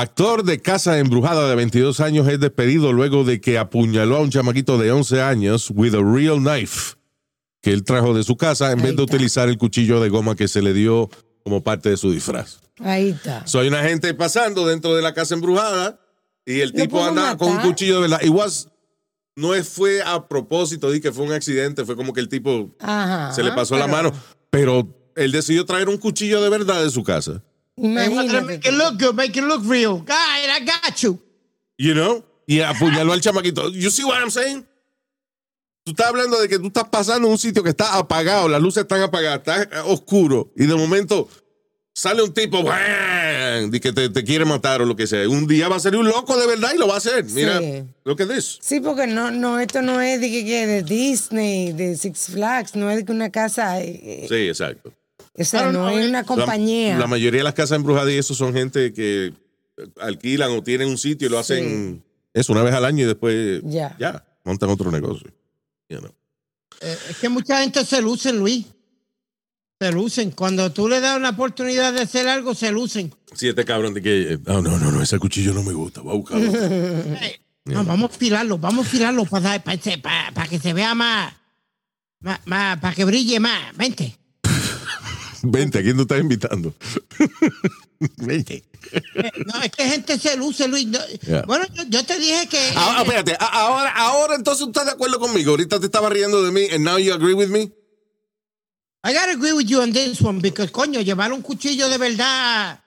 [0.02, 4.30] Actor de Casa Embrujada de 22 años es despedido luego de que apuñaló a un
[4.30, 6.94] chamaquito de 11 años with a real knife
[7.60, 9.14] que él trajo de su casa en Ahí vez de está.
[9.16, 11.10] utilizar el cuchillo de goma que se le dio
[11.44, 12.60] como parte de su disfraz.
[12.80, 13.46] Ahí está.
[13.46, 16.00] So, hay una gente pasando dentro de la casa embrujada
[16.46, 18.22] y el ¿Lo tipo puedo anda con un cuchillo de verdad.
[18.22, 18.68] It was-
[19.36, 23.32] no fue a propósito, di que fue un accidente, fue como que el tipo Ajá.
[23.32, 24.10] se le pasó la mano,
[24.50, 27.42] pero él decidió traer un cuchillo de verdad de su casa.
[27.76, 28.42] Imagínate.
[28.42, 29.98] make it look good, make it look real.
[29.98, 31.18] God, I got you.
[31.78, 32.24] You know?
[32.46, 33.70] Y apuñaló al chamaquito.
[33.70, 34.66] You see what I'm saying?
[35.84, 38.82] Tú estás hablando de que tú estás pasando un sitio que está apagado, las luces
[38.82, 41.28] están apagadas, está oscuro, y de momento
[41.92, 43.68] sale un tipo ¡bang!
[43.68, 45.28] de que te, te quiere matar o lo que sea.
[45.28, 47.24] Un día va a salir un loco de verdad y lo va a hacer.
[47.24, 47.82] Mira, Sí.
[48.04, 48.58] lo que es.
[48.62, 52.98] Sí, porque no, no, esto no es de de Disney, de Six Flags, no es
[52.98, 54.92] de que una casa, eh, Sí, exacto.
[55.34, 56.98] O sea, Claro, no no, es eh, una compañía.
[56.98, 59.32] La, mayoría de las casas embrujadas y eso son gente que
[60.00, 61.54] alquilan o tienen un sitio y lo Sí.
[61.54, 62.04] hacen
[62.34, 63.96] eso una vez al año y después Ya.
[63.98, 65.30] ya montan otro negocio.
[65.88, 66.12] You know.
[66.80, 68.66] Eh, es que mucha gente se lucen, Luis.
[69.80, 70.30] Se lucen.
[70.30, 73.12] Cuando tú le das una oportunidad de hacer algo, se lucen.
[73.34, 76.12] Sí, este cabrón de que, oh, no, no, no, ese cuchillo no me gusta, voy
[76.14, 76.52] a buscarlo.
[77.20, 79.78] Hey, no, vamos a afilarlo, vamos a afilarlo para, para,
[80.34, 81.32] para que se vea más,
[82.20, 83.76] más, más- para que brille más.
[83.76, 84.18] Vente.
[85.42, 86.74] Vente, ¿a quién tú estás invitando?
[88.18, 88.64] Vente.
[89.46, 90.86] No, es que gente se luce, Luis.
[90.86, 91.42] No, Yeah.
[91.46, 92.58] Bueno, yo, yo te dije que.
[92.74, 95.50] Ah, ah, espérate, ahora, ahora entonces estás de acuerdo conmigo.
[95.52, 97.72] Ahorita te estaba riendo de mí, and now you agree with me.
[99.04, 102.80] I gotta agree with you on this one, because coño, llevar un cuchillo de verdad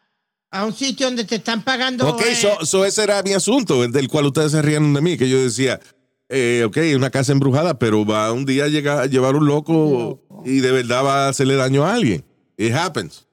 [0.52, 2.08] a un sitio donde te están pagando.
[2.08, 5.02] Ok, eh, so, so ese era mi asunto, el del cual ustedes se rían de
[5.02, 5.80] mí, que yo decía,
[6.30, 10.22] eh, ok, una casa embrujada, pero va un día a llegar a llevar un loco
[10.46, 12.24] y de verdad va a hacerle daño a alguien.
[12.58, 13.26] It happens.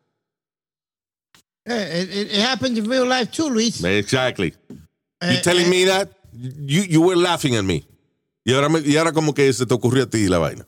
[1.64, 3.82] eh, it, it happens in real life too, Luis.
[3.84, 4.54] Exactly.
[5.20, 6.10] Eh, You telling eh, me that?
[6.34, 7.86] You, you were laughing at me.
[8.44, 10.66] Y ahora, me- y ahora como que se te ocurrió a ti la vaina.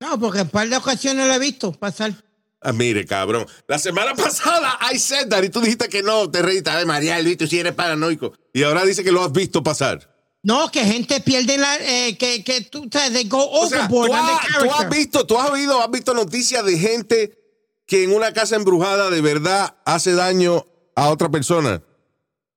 [0.00, 2.14] No, porque en un par de ocasiones lo he visto pasar.
[2.62, 3.46] Ah, mire, cabrón.
[3.68, 6.70] La semana pasada I said that y tú dijiste que no, te reíste.
[6.70, 8.32] Ay, María Luis, tú sí eres paranoico.
[8.54, 10.13] Y ahora dice que lo has visto pasar.
[10.44, 11.76] No, que gente pierde la.
[11.76, 15.50] eh, que, que tú they go O sea, overboard tú, tú has visto, tú has
[15.50, 17.38] oído, has visto noticias de gente
[17.86, 21.82] que en una casa embrujada de verdad hace daño a otra persona.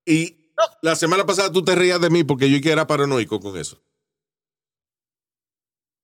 [0.06, 3.58] Y la semana pasada tú te reías de mí porque yo que era paranoico con
[3.58, 3.82] eso.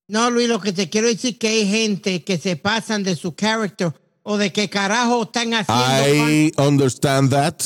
[0.07, 3.17] No, Luis, lo que te quiero decir es que hay gente que se pasan de
[3.17, 6.29] su character o de qué carajo están haciendo.
[6.29, 7.61] I understand that,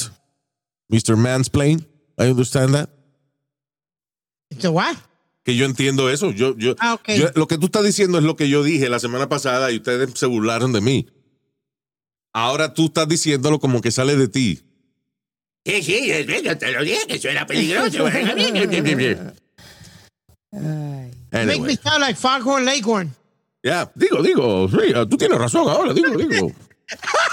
[0.89, 1.15] Mr.
[1.15, 1.85] Mansplain.
[2.17, 2.96] I understand that.
[4.59, 4.95] So what?
[5.43, 6.31] Que yo entiendo eso.
[6.31, 8.99] Yo, yo, Ah, yo- lo que tú estás diciendo es lo que yo dije la
[8.99, 11.07] semana pasada y ustedes se burlaron de mí.
[12.33, 14.61] Ahora tú estás diciéndolo como que sale de ti.
[15.65, 18.05] Sí, sí, es verdad, te lo dije que suena peligroso.
[18.07, 19.31] Ay.
[20.51, 21.59] Make Anyway.
[21.59, 23.13] me sound like Foghorn Leghorn.
[23.63, 26.51] Ya, digo, digo, sí, ah, tú tienes razón ahora, digo, digo.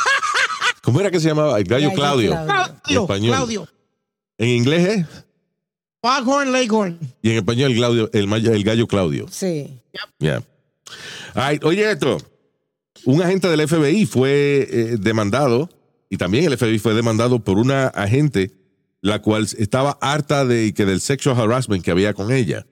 [0.83, 1.59] ¿Cómo era que se llamaba?
[1.59, 2.31] El gallo, Gallo Claudio.
[2.31, 2.47] Claudio.
[2.83, 3.31] Claudio, español.
[3.37, 3.69] Claudio.
[4.39, 5.07] En inglés es.
[6.05, 6.99] Foghorn Leghorn.
[7.23, 9.27] Y en español el, Claudio, el, maya- el gallo Claudio.
[9.31, 9.81] Sí.
[10.19, 10.43] Ya.
[11.33, 12.19] Ay, oye esto.
[13.07, 15.71] Un agente del FBI fue eh, demandado,
[16.11, 18.51] y también el FBI fue demandado por una agente
[19.01, 22.67] la cual estaba harta de que del sexual harassment que había con ella.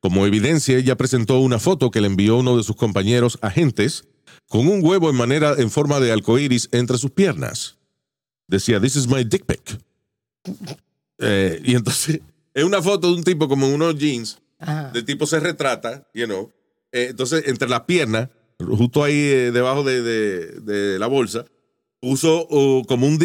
[0.00, 4.04] Como evidencia, ella presentó una foto que le envió uno de sus compañeros agentes
[4.48, 7.78] con un huevo en manera en forma de arcoíris entre sus piernas.
[8.46, 9.80] Decía, "This is my dick pic."
[11.18, 12.20] Eh, y entonces
[12.56, 14.90] es una foto de un tipo como en unos jeans Ajá.
[14.94, 16.50] el tipo se retrata, you know.
[16.90, 21.44] Eh, entonces, entre las piernas, justo ahí eh, debajo de, de- de la bolsa,
[22.00, 23.18] puso uh, como un,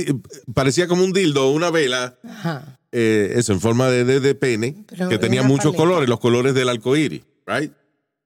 [0.54, 2.80] parecía como un dildo, una vela, Ajá.
[2.92, 5.78] eh, eso, en forma de, pene, Pero que en tenía muchos paleta.
[5.84, 7.72] colores, los colores del arco iris, right?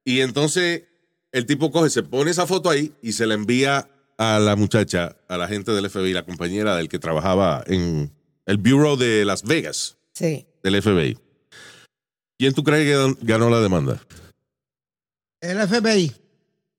[0.03, 0.83] Y entonces,
[1.31, 3.87] el tipo coge, se pone esa foto ahí y se la envía
[4.17, 8.11] a la muchacha, a la gente del FBI, la compañera del que trabajaba en
[8.45, 10.47] el Bureau de Las Vegas Sí.
[10.63, 11.17] del FBI.
[12.39, 14.01] ¿Quién tú crees que gan- ganó la demanda?
[15.41, 16.11] El FBI.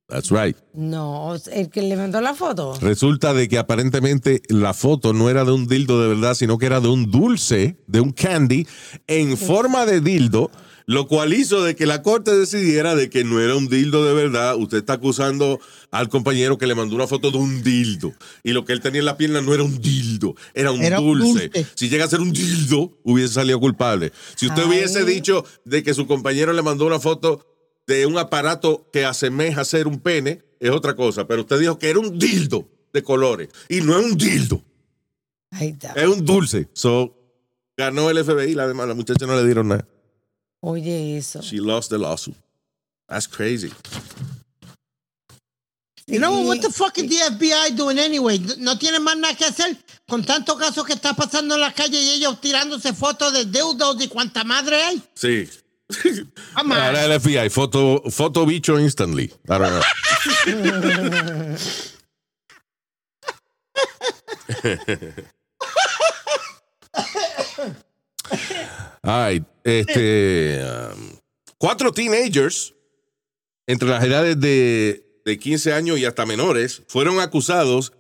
[0.09, 0.57] That's right.
[0.73, 2.79] No, el que le mandó la foto.
[2.81, 6.67] Resulta de que aparentemente la foto no era de un dildo de verdad, sino que
[6.67, 8.67] era de un dulce, de un candy,
[9.09, 10.51] en forma de dildo,
[10.89, 14.15] Lo cual hizo de que la corte decidiera de que no era un dildo de
[14.15, 14.57] verdad.
[14.57, 15.59] Usted está acusando
[15.91, 18.15] al compañero que le mandó una foto de un dildo.
[18.45, 21.01] Y lo que él tenía en la pierna no era un dildo, era un Era
[21.01, 21.51] un dulce.
[21.75, 24.13] Si llega a ser un dildo, hubiese salido culpable.
[24.37, 24.69] Si usted Ay.
[24.69, 27.45] hubiese dicho de que su compañero le mandó una foto
[27.89, 31.27] de un aparato que asemeja ser un pene, es otra cosa.
[31.27, 33.49] Pero usted dijo que era un dildo de colores.
[33.69, 34.63] Y no es un dildo,
[35.51, 35.95] está.
[35.95, 36.69] es un dulce.
[36.75, 37.13] So,
[37.77, 38.55] ganó el FBI.
[38.55, 39.87] La, demás, la muchacha no le dieron nada.
[40.63, 41.43] Oye, eso.
[41.43, 42.35] She lost the lawsuit.
[43.09, 43.73] That's crazy.
[46.09, 48.39] You know, what the fuck is the FBI doing anyway?
[48.59, 49.77] No tienen más nada que hacer
[50.09, 54.01] con tantos casos que está pasando en la calle y ellos tirándose fotos de deudos
[54.01, 55.03] y cuánta madre hay.
[55.15, 55.49] Sí.
[56.55, 59.33] Ahora el FBI, foto, foto bicho instantly.
[59.49, 59.83] I don't know.
[69.07, 71.17] Ay, este, um,
[71.59, 72.75] cuatro teenagers
[73.67, 77.93] entre las edades de, de 15 años y hasta menores fueron acusados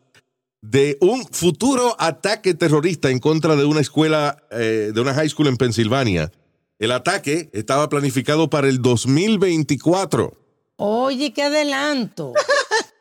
[0.62, 5.46] de un futuro ataque terrorista en contra de una escuela, eh, de una high school
[5.46, 6.32] en Pensilvania.
[6.78, 10.36] El ataque estaba planificado para el 2024.
[10.76, 12.32] Oye, qué adelanto.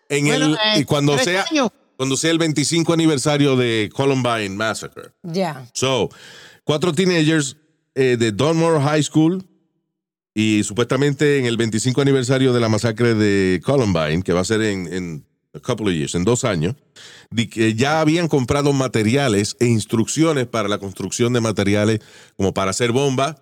[0.09, 1.69] En Bueno, el, eh, y cuando sea, años.
[1.97, 5.09] cuando sea el 25 aniversario de Columbine Massacre.
[5.23, 5.67] ya.
[5.73, 6.09] So,
[6.63, 7.57] cuatro teenagers
[7.95, 9.45] eh, de Donmore High School
[10.33, 14.61] y supuestamente en el 25 aniversario de la masacre de Columbine, que va a ser
[14.61, 15.25] en, en
[15.55, 16.75] a couple of years, en dos años,
[17.31, 21.99] di que ya habían comprado materiales e instrucciones para la construcción de materiales
[22.35, 23.37] como para hacer bombas.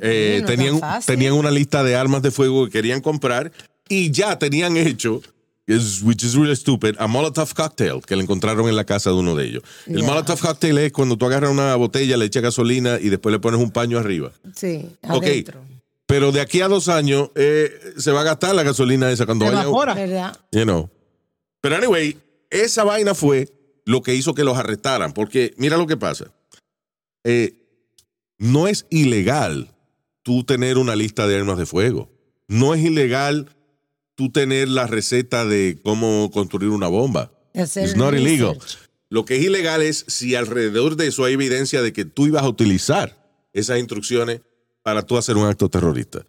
[0.00, 3.52] Eh, no tenían, tenían una lista de armas de fuego que querían comprar
[3.88, 5.20] y ya tenían hecho,
[5.66, 9.16] is- which is really stupid, a Molotov cocktail que le encontraron en la casa de
[9.16, 9.62] uno de ellos.
[9.86, 10.06] El Yeah.
[10.06, 13.60] Molotov cocktail es cuando tú agarras una botella, le echas gasolina y después le pones
[13.60, 14.32] un paño arriba.
[14.54, 15.60] Sí, adentro.
[16.06, 19.44] Pero de aquí a dos años eh, se va a gastar la gasolina esa cuando
[19.46, 19.62] Se vaya.
[19.64, 19.94] evapora.
[19.94, 20.38] ¿Verdad?
[20.52, 20.88] You know.
[21.60, 22.16] Pero anyway,
[22.48, 23.48] esa vaina fue
[23.84, 25.12] lo que hizo que los arrestaran.
[25.12, 26.30] Porque mira lo que pasa.
[27.24, 27.54] Eh,
[28.38, 29.74] no es ilegal
[30.22, 32.08] tú tener una lista de armas de fuego.
[32.46, 33.48] No es ilegal
[34.16, 37.30] tú tener la receta de cómo construir una bomba.
[37.54, 38.54] It's not illegal.
[38.54, 38.78] research.
[39.08, 42.42] Lo que es ilegal es si alrededor de eso hay evidencia de que tú ibas
[42.42, 43.16] a utilizar
[43.52, 44.40] esas instrucciones
[44.82, 46.24] para tú hacer un acto terrorista.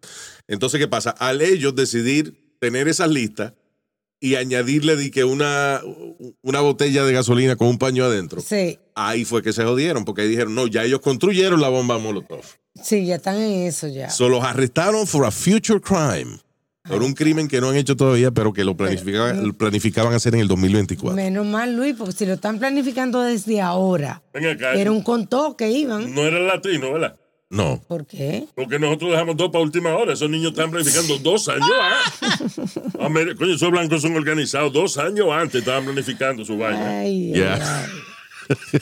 [0.48, 1.10] Entonces, ¿qué pasa?
[1.12, 3.54] Al ellos decidir tener esas listas
[4.20, 5.82] y añadirle de que una,
[6.42, 10.22] una botella de gasolina con un paño adentro, Sí, ahí fue que se jodieron, porque
[10.24, 12.42] ahí dijeron, no, ya ellos construyeron la bomba Molotov.
[12.84, 14.10] sí, ya están en eso ya.
[14.10, 16.40] So los arrestaron for a future crime.
[16.88, 20.34] Por un crimen que no han hecho todavía, pero que lo planificaban, lo planificaban hacer
[20.36, 21.16] en el 2024.
[21.16, 24.74] Menos mal, Luis, porque si lo están planificando desde ahora, Ven acá.
[24.74, 26.14] era un contó que iban.
[26.14, 27.18] No era latino, ¿verdad?
[27.50, 27.82] No.
[27.88, 28.46] ¿Por qué?
[28.56, 30.14] Porque nosotros dejamos dos para última hora.
[30.14, 31.70] Esos niños están planificando dos años
[33.00, 33.36] antes.
[33.38, 34.74] Coño, esos blancos son organizados.
[34.74, 37.00] Dos años antes estaban planificando su vaina.
[37.00, 37.62] Ay, ay,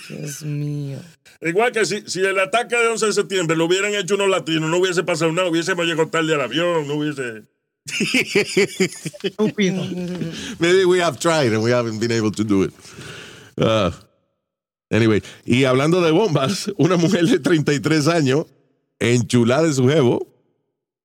[0.09, 0.97] Dios mío.
[1.41, 4.69] Igual que si, si el ataque de 11 de septiembre lo hubieran hecho unos latinos,
[4.69, 7.43] no hubiese pasado nada, hubiésemos llegado tarde al avión, no hubiese...
[10.59, 12.73] Maybe we have tried and we haven't been able to do it.
[13.57, 13.91] Uh,
[14.91, 18.45] anyway, y hablando de bombas, una mujer de 33 años,
[18.99, 20.27] enchulada de su jevo,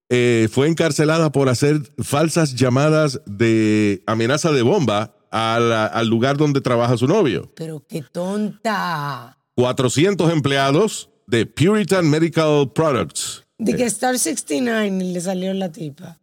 [0.08, 6.60] eh, fue encarcelada por hacer falsas llamadas de amenaza de bomba la- al lugar donde
[6.60, 7.50] trabaja su novio.
[7.54, 9.38] Pero qué tonta.
[9.54, 13.44] 400 empleados de Puritan Medical Products.
[13.58, 16.18] De que Star 69 le salió la tipa.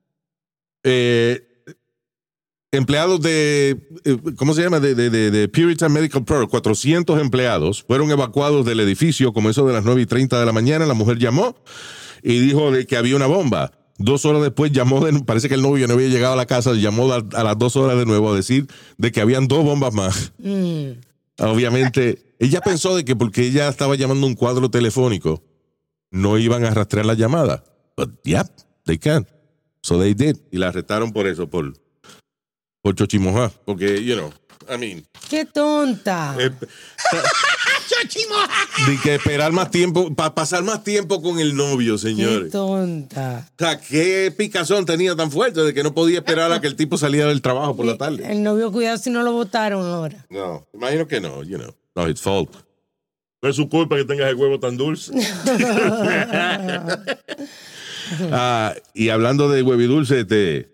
[0.83, 1.43] Eh,
[2.71, 4.79] empleados de, eh, ¿cómo se llama?
[4.79, 9.65] De, de- de- de Puritan Medical Products, 400 empleados fueron evacuados del edificio como eso
[9.65, 10.85] de las 9 y 30 de la mañana.
[10.85, 11.55] La mujer llamó
[12.23, 13.71] y dijo de que había una bomba.
[13.99, 16.73] Dos horas después llamó, de- parece que el novio no había llegado a la casa,
[16.73, 18.67] llamó a, a las dos horas de nuevo a decir
[18.97, 20.33] de que habían dos bombas más.
[20.37, 20.99] Mm.
[21.39, 25.43] Obviamente, ella pensó de que porque ella estaba llamando un cuadro telefónico,
[26.11, 27.63] no iban a rastrear la llamada.
[27.95, 28.47] But yep,
[28.85, 29.25] they can.
[29.87, 30.35] So they did.
[30.51, 31.71] Y la arrestaron por eso, por,
[32.81, 33.53] por chochimojá.
[33.63, 34.33] Porque, you know,
[34.69, 36.35] I mean, Qué tonta.
[36.37, 36.51] eh,
[38.85, 42.51] de que esperar más tiempo, para pasar más tiempo con el novio, Qué señores.
[42.51, 43.49] tonta.
[43.49, 46.75] O sea, qué picazón tenía tan fuerte de que no podía esperar a que el
[46.75, 48.29] tipo saliera del trabajo por la tarde.
[48.29, 50.25] El novio, cuidado si no lo votaron ahora.
[50.29, 51.73] No, imagino que no, you know.
[51.95, 52.53] No, it's fault.
[53.41, 55.13] No es su culpa que tengas el huevo tan dulce.
[58.31, 60.71] Ah, y hablando de huevidulce, este,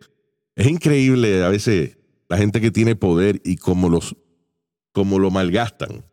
[0.55, 1.97] es increíble a veces
[2.29, 4.15] la gente que tiene poder y cómo, los,
[4.91, 6.03] cómo lo malgastan.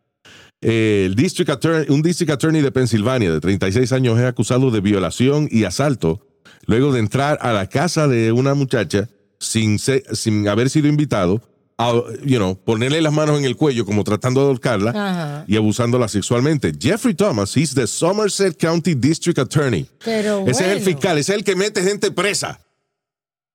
[0.63, 6.27] Un district attorney de Pensilvania de 36 años es acusado de violación y asalto
[6.67, 9.09] luego de entrar a la casa de una muchacha
[9.39, 11.41] sin, sin haber sido invitado,
[11.89, 15.45] a, you know, ponerle las manos en el cuello como tratando de ahorcarla Ajá.
[15.47, 16.71] y abusándola sexualmente.
[16.79, 19.87] Jeffrey Thomas, he's the Somerset County District Attorney.
[20.03, 22.59] Pero Ese es el fiscal, ese es el que mete gente presa.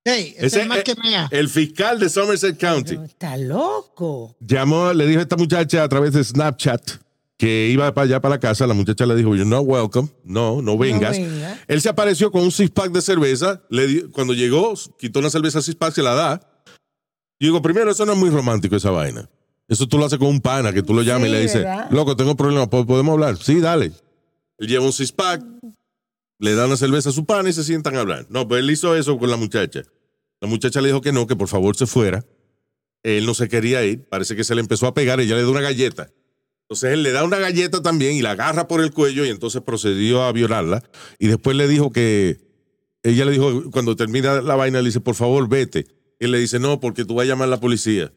[0.04, 1.28] Hey, ese Ese es más es que mea.
[1.32, 2.96] el fiscal de Somerset County.
[3.04, 4.36] Está loco.
[4.40, 6.80] Llamó, le dijo a esta muchacha a través de Snapchat
[7.36, 8.66] que iba para allá para la casa.
[8.68, 10.08] La muchacha le dijo, you're not welcome.
[10.24, 11.18] No, no vengas.
[11.18, 11.58] venga.
[11.66, 13.60] Él se apareció con un six pack de cerveza.
[13.68, 16.40] Le cuando llegó, quitó una cerveza six pack, se la da.
[17.38, 19.28] Y digo, primero, eso no es muy romántico esa vaina.
[19.68, 21.90] Eso tú lo haces con un pana que tú lo llamas y le dices, ¿verdad?
[21.90, 23.36] loco, tengo problemas, ¿po- ¿podemos hablar?
[23.36, 23.92] Sí, dale.
[24.58, 25.42] Él lleva un six pack,
[26.38, 28.26] le da una cerveza a su pana y se sientan a hablar.
[28.30, 29.82] No, pues él hizo eso con la muchacha.
[30.40, 32.24] La muchacha le dijo que no, que por favor se fuera.
[33.02, 35.48] Él no se quería ir, parece que se le empezó a pegar, ella le da
[35.50, 36.10] una galleta.
[36.62, 39.62] Entonces él le da una galleta también y la agarra por el cuello y entonces
[39.62, 40.82] procedió a violarla.
[41.18, 42.40] Y después le dijo que,
[43.02, 45.86] ella le dijo, cuando termina la vaina, le dice, por favor, vete.
[46.18, 48.12] Y le dice, no, porque tú vas a llamar a la policía.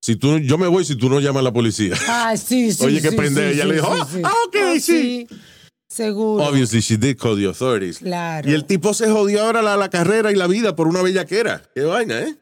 [0.00, 1.94] Si tú, yo me voy si tú no llamas a la policía.
[2.08, 2.84] Ah, sí, sí.
[2.84, 3.48] Oye, qué sí, pendeja.
[3.50, 4.20] sí, Ella sí, le dijo, sí, "Ah, sí.
[4.24, 5.26] ah, ok, Ah, sí."
[5.88, 6.44] Seguro.
[6.44, 7.98] Obviously, she did call the authorities.
[7.98, 8.48] Claro.
[8.48, 11.62] Y el tipo se jodió ahora la, la carrera y la vida por una bellaquera.
[11.74, 12.36] Qué vaina, ¿eh?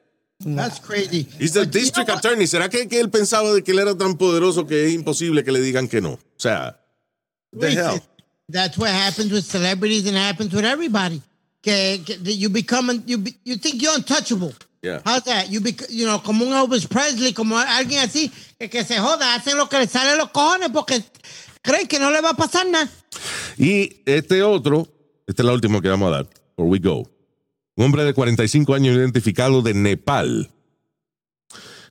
[0.45, 1.27] That's crazy.
[1.39, 2.47] He's the But you district know attorney.
[2.47, 5.53] ¿Será que, que él pensaba de que él era tan poderoso que es imposible que
[5.53, 6.11] le digan que no?
[6.15, 6.79] O sea,
[7.53, 8.03] what the hell?
[8.53, 11.23] That's what happens with celebrities and happens with everybody.
[11.63, 14.53] Que, que you become, you, be- you think you're untouchable.
[14.83, 15.01] Yeah.
[15.05, 15.49] How's that?
[15.51, 19.35] You, bec- you know, como un Elvis Presley, como alguien así, que, que se joda,
[19.35, 21.03] hacen lo que les sale de los cojones porque
[21.63, 22.89] creen que no le va a pasar nada.
[23.59, 24.87] Y este otro,
[25.27, 27.09] esta es la última que vamos a dar, before we go.
[27.77, 30.51] Un hombre de 45 años identificado de Nepal.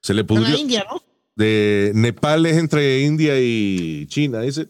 [0.02, 0.50] Se le pudrió.
[0.50, 1.02] la India, ¿no?
[1.36, 4.70] De Nepal es entre India y China, dice.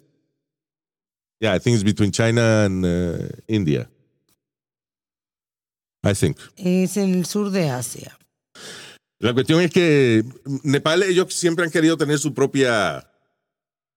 [1.39, 3.89] Yeah, I think it's between China and uh, India.
[6.06, 6.38] I think.
[6.56, 8.18] Es en el sur de Asia.
[9.20, 10.24] La cuestión es que
[10.64, 13.10] Nepal, ellos siempre han querido tener su propia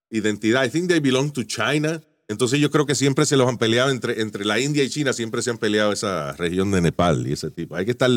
[0.09, 0.65] identidad.
[0.65, 2.01] I think they belong to China.
[2.27, 5.13] Entonces yo creo que siempre se los han peleado entre, entre la India y China,
[5.13, 7.75] siempre se han peleado esa región de Nepal y ese tipo.
[7.75, 8.09] Hay que estar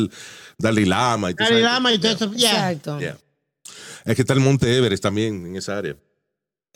[0.57, 1.63] Dalai Lama y todo Dalai.
[1.63, 2.33] Lama y todo eso.
[2.33, 2.71] Yeah.
[2.71, 2.99] Exacto.
[2.99, 3.17] Yeah.
[4.05, 5.95] Hay que estar el Monte Everest también en esa área.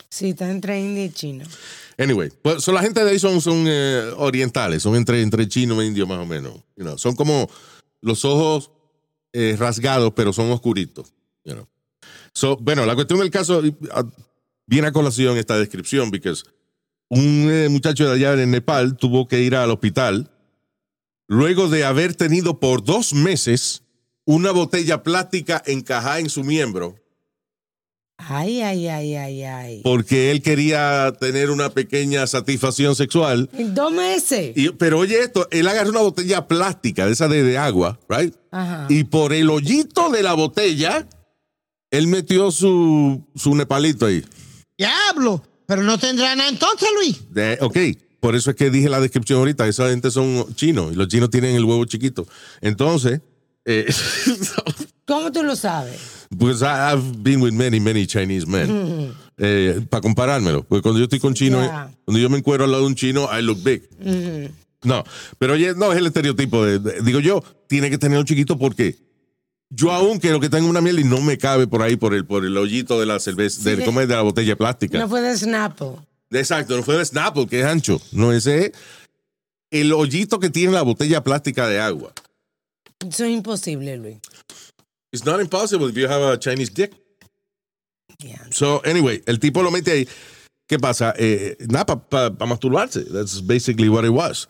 [0.09, 1.45] Sí, está entre India y China.
[1.97, 5.87] Anyway, pues la gente de ahí son, son eh, orientales, son entre, entre chino e
[5.87, 6.53] indio más o menos.
[6.75, 7.49] You son como
[8.01, 8.71] los ojos
[9.33, 11.13] eh, rasgados, pero son oscuritos.
[11.43, 11.67] you.
[12.33, 14.05] So, bueno, la cuestión del caso ah,
[14.67, 16.33] viene a colación esta descripción, porque
[17.09, 20.29] un eh, muchacho de allá en Nepal tuvo que ir al hospital
[21.27, 23.83] luego de haber tenido por dos meses
[24.25, 26.95] una botella plástica encajada en su miembro
[28.29, 29.81] Ay, ay, ay, ay, ay.
[29.83, 33.49] porque él quería tener una pequeña satisfacción sexual.
[33.53, 34.51] En dos meses.
[34.55, 38.35] Y- pero oye esto, él agarró una botella plástica, de esa de, de agua, right?
[38.51, 38.87] Ajá.
[38.89, 41.07] Y por el hoyito de la botella,
[41.91, 44.23] él metió su, su nepalito ahí.
[44.77, 45.43] Diablo.
[45.65, 47.19] Pero no tendrá nada entonces, Luis.
[47.33, 47.77] De- ok,
[48.19, 51.29] por eso es que dije la descripción ahorita, esa gente son chinos y los chinos
[51.29, 52.25] tienen el huevo chiquito.
[52.61, 53.21] Entonces,
[53.65, 53.85] eh,
[55.07, 55.99] ¿Cómo tú lo sabes?
[56.37, 59.15] pues I- I've been with many, many Chinese men.
[59.89, 61.89] para comparármelo, porque cuando yo estoy con chinos, Ya.
[62.05, 63.83] cuando yo me encuentro al lado de un chino, I look big.
[64.83, 65.03] No,
[65.39, 68.57] pero oye, no es el estereotipo de, de- digo yo, tiene que tener un chiquito
[68.57, 68.95] porque
[69.69, 72.25] yo aún quiero que tenga una miel y no me cabe por ahí por el
[72.25, 74.07] por el hoyito de la cerveza, Sí, de, de- ¿cómo es?
[74.07, 74.97] de la botella plástica.
[74.99, 75.93] No fue de Snapple.
[76.31, 78.01] Exacto, no fue de Snapple, que es ancho.
[78.11, 78.71] No, ese es
[79.71, 82.11] el hoyito que tiene la botella plástica de agua.
[83.07, 84.17] Eso es imposible, Luis.
[85.11, 86.91] It's not impossible if you have a Chinese dick.
[88.19, 88.41] Yeah.
[88.51, 90.07] So, anyway, el tipo lo mete ahí.
[90.67, 91.13] ¿Qué pasa?
[91.17, 93.05] Eh, nada, para masturbarse.
[93.05, 94.49] That's basically what it was.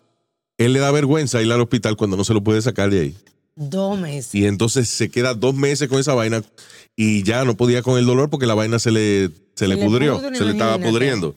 [0.58, 3.18] Él le da vergüenza ir al hospital cuando no se lo puede sacar de ahí.
[3.56, 4.34] Dos meses.
[4.34, 6.44] Y entonces se queda dos meses con esa vaina
[6.95, 9.86] y ya no podía con el dolor porque la vaina se le, se le le
[9.86, 11.36] pudrió, pudre, se le estaba pudriendo.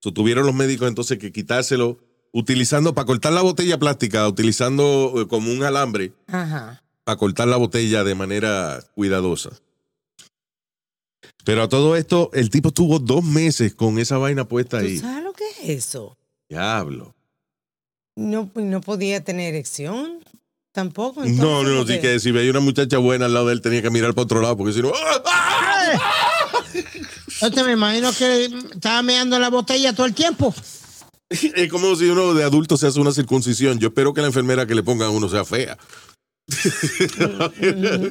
[0.00, 1.98] So, tuvieron los médicos entonces que quitárselo
[2.32, 6.82] utilizando, para cortar la botella plástica, utilizando eh, como un alambre Ajá.
[7.04, 9.50] Para cortar la botella de manera cuidadosa.
[11.44, 14.98] Pero a todo esto, el tipo estuvo dos meses con esa vaina puesta ¿Tú ahí.
[14.98, 16.16] sabes lo que es eso?
[16.48, 17.14] Diablo.
[18.16, 20.24] No, no podía tener erección.
[20.72, 21.24] Tampoco.
[21.24, 23.82] No, no, porque- sí que si veía una muchacha buena al lado de él tenía
[23.82, 24.92] que mirar para otro lado porque si no...
[24.94, 26.02] ¡ah!
[27.40, 30.54] Yo te me imagino que estaba meando la botella todo el tiempo.
[31.28, 33.78] Es como si uno de adulto se hace una circuncisión.
[33.80, 35.76] Yo espero que la enfermera que le pongan a uno sea fea.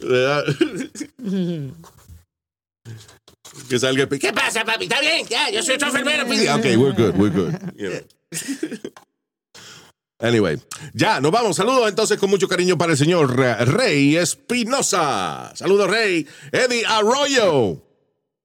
[0.00, 0.44] ¿Verdad?
[3.68, 4.08] que salga.
[4.08, 4.84] ¿Qué ¿Qué pasa, papi?
[4.84, 5.26] ¿Está bien?
[5.28, 6.26] Ya, yo soy tu enfermero.
[6.26, 6.48] pues.
[6.48, 7.54] Ok, we're good, we're good.
[10.20, 10.60] Anyway,
[10.94, 11.56] ya, nos vamos.
[11.56, 15.52] Saludos entonces con mucho cariño para el señor Rey Espinosa.
[15.56, 16.26] Saludos, Rey.
[16.52, 17.82] Eddie Arroyo.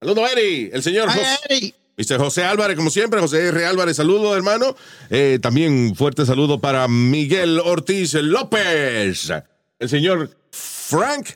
[0.01, 0.71] Saludos, Eddie.
[0.73, 1.75] El señor Ay, Jos- Eddie.
[1.97, 2.19] Mr.
[2.19, 3.19] José Álvarez, como siempre.
[3.19, 3.65] José R.
[3.65, 4.75] Álvarez, saludos, hermano.
[5.09, 9.31] Eh, también fuerte saludo para Miguel Ortiz López.
[9.79, 11.29] El señor Frank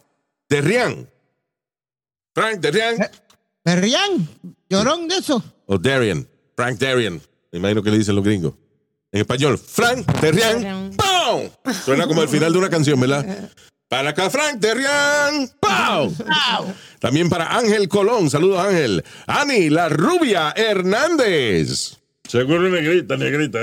[0.48, 1.10] Derrián.
[2.34, 2.98] Frank Derrián.
[3.64, 4.28] Berrián,
[4.70, 5.44] llorón de eso.
[5.66, 6.28] O Darian.
[6.56, 7.22] Frank Darian.
[7.52, 8.54] Me imagino que le dicen los gringos.
[9.12, 10.94] En español, Frank Terrian.
[10.96, 11.52] ¡Pau!
[11.84, 13.50] Suena como el final de una canción, ¿verdad?
[13.92, 15.50] Para acá, Frank Terrian.
[15.60, 16.16] ¡Pau!
[17.00, 18.30] También para Ángel Colón.
[18.30, 19.04] Saludos, Ángel.
[19.28, 21.98] Ani, la rubia Hernández.
[22.26, 23.60] Seguro negrita, negrita.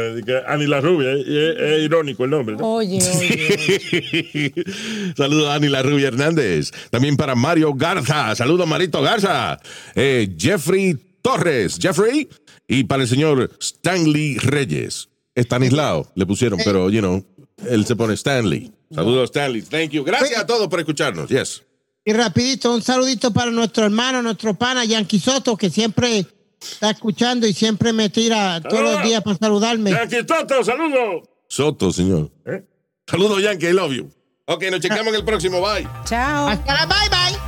[0.46, 1.12] Ani la rubia.
[1.12, 2.56] eh, y Es, es irónico el nombre.
[2.56, 2.74] ¿no?
[2.74, 4.52] Oye, oye.
[5.16, 6.72] Saludos a Ani la Rubia Hernández.
[6.90, 8.34] También para Mario Garza.
[8.36, 9.58] Saludos, Marito Garza.
[9.94, 11.78] Eh, Jeffrey Torres.
[11.80, 12.28] Jeffrey.
[12.66, 15.08] Y para el señor Stanley Reyes.
[15.34, 17.24] Estanislao le pusieron, pero, you know,
[17.66, 18.70] él se pone Stanley.
[18.94, 19.62] Saludos, Stanley.
[19.62, 20.04] Thank you.
[20.04, 21.28] Gracias a todos por escucharnos.
[21.28, 21.62] Yes.
[22.04, 26.26] Y rapidito, un saludito para nuestro hermano, nuestro pana, Yankee Soto, que siempre
[26.60, 29.90] está escuchando y siempre me tira todos los días para saludarme.
[29.90, 31.28] Yankee Toto, saludos.
[31.48, 32.30] Soto, señor.
[32.46, 32.64] ¿Eh?
[33.06, 33.66] Saludos, Yankee.
[33.66, 34.10] I love you.
[34.46, 35.60] Ok, nos checamos en el próximo.
[35.60, 35.86] Bye.
[36.04, 36.48] Chao.
[36.48, 37.47] Hasta la bye bye.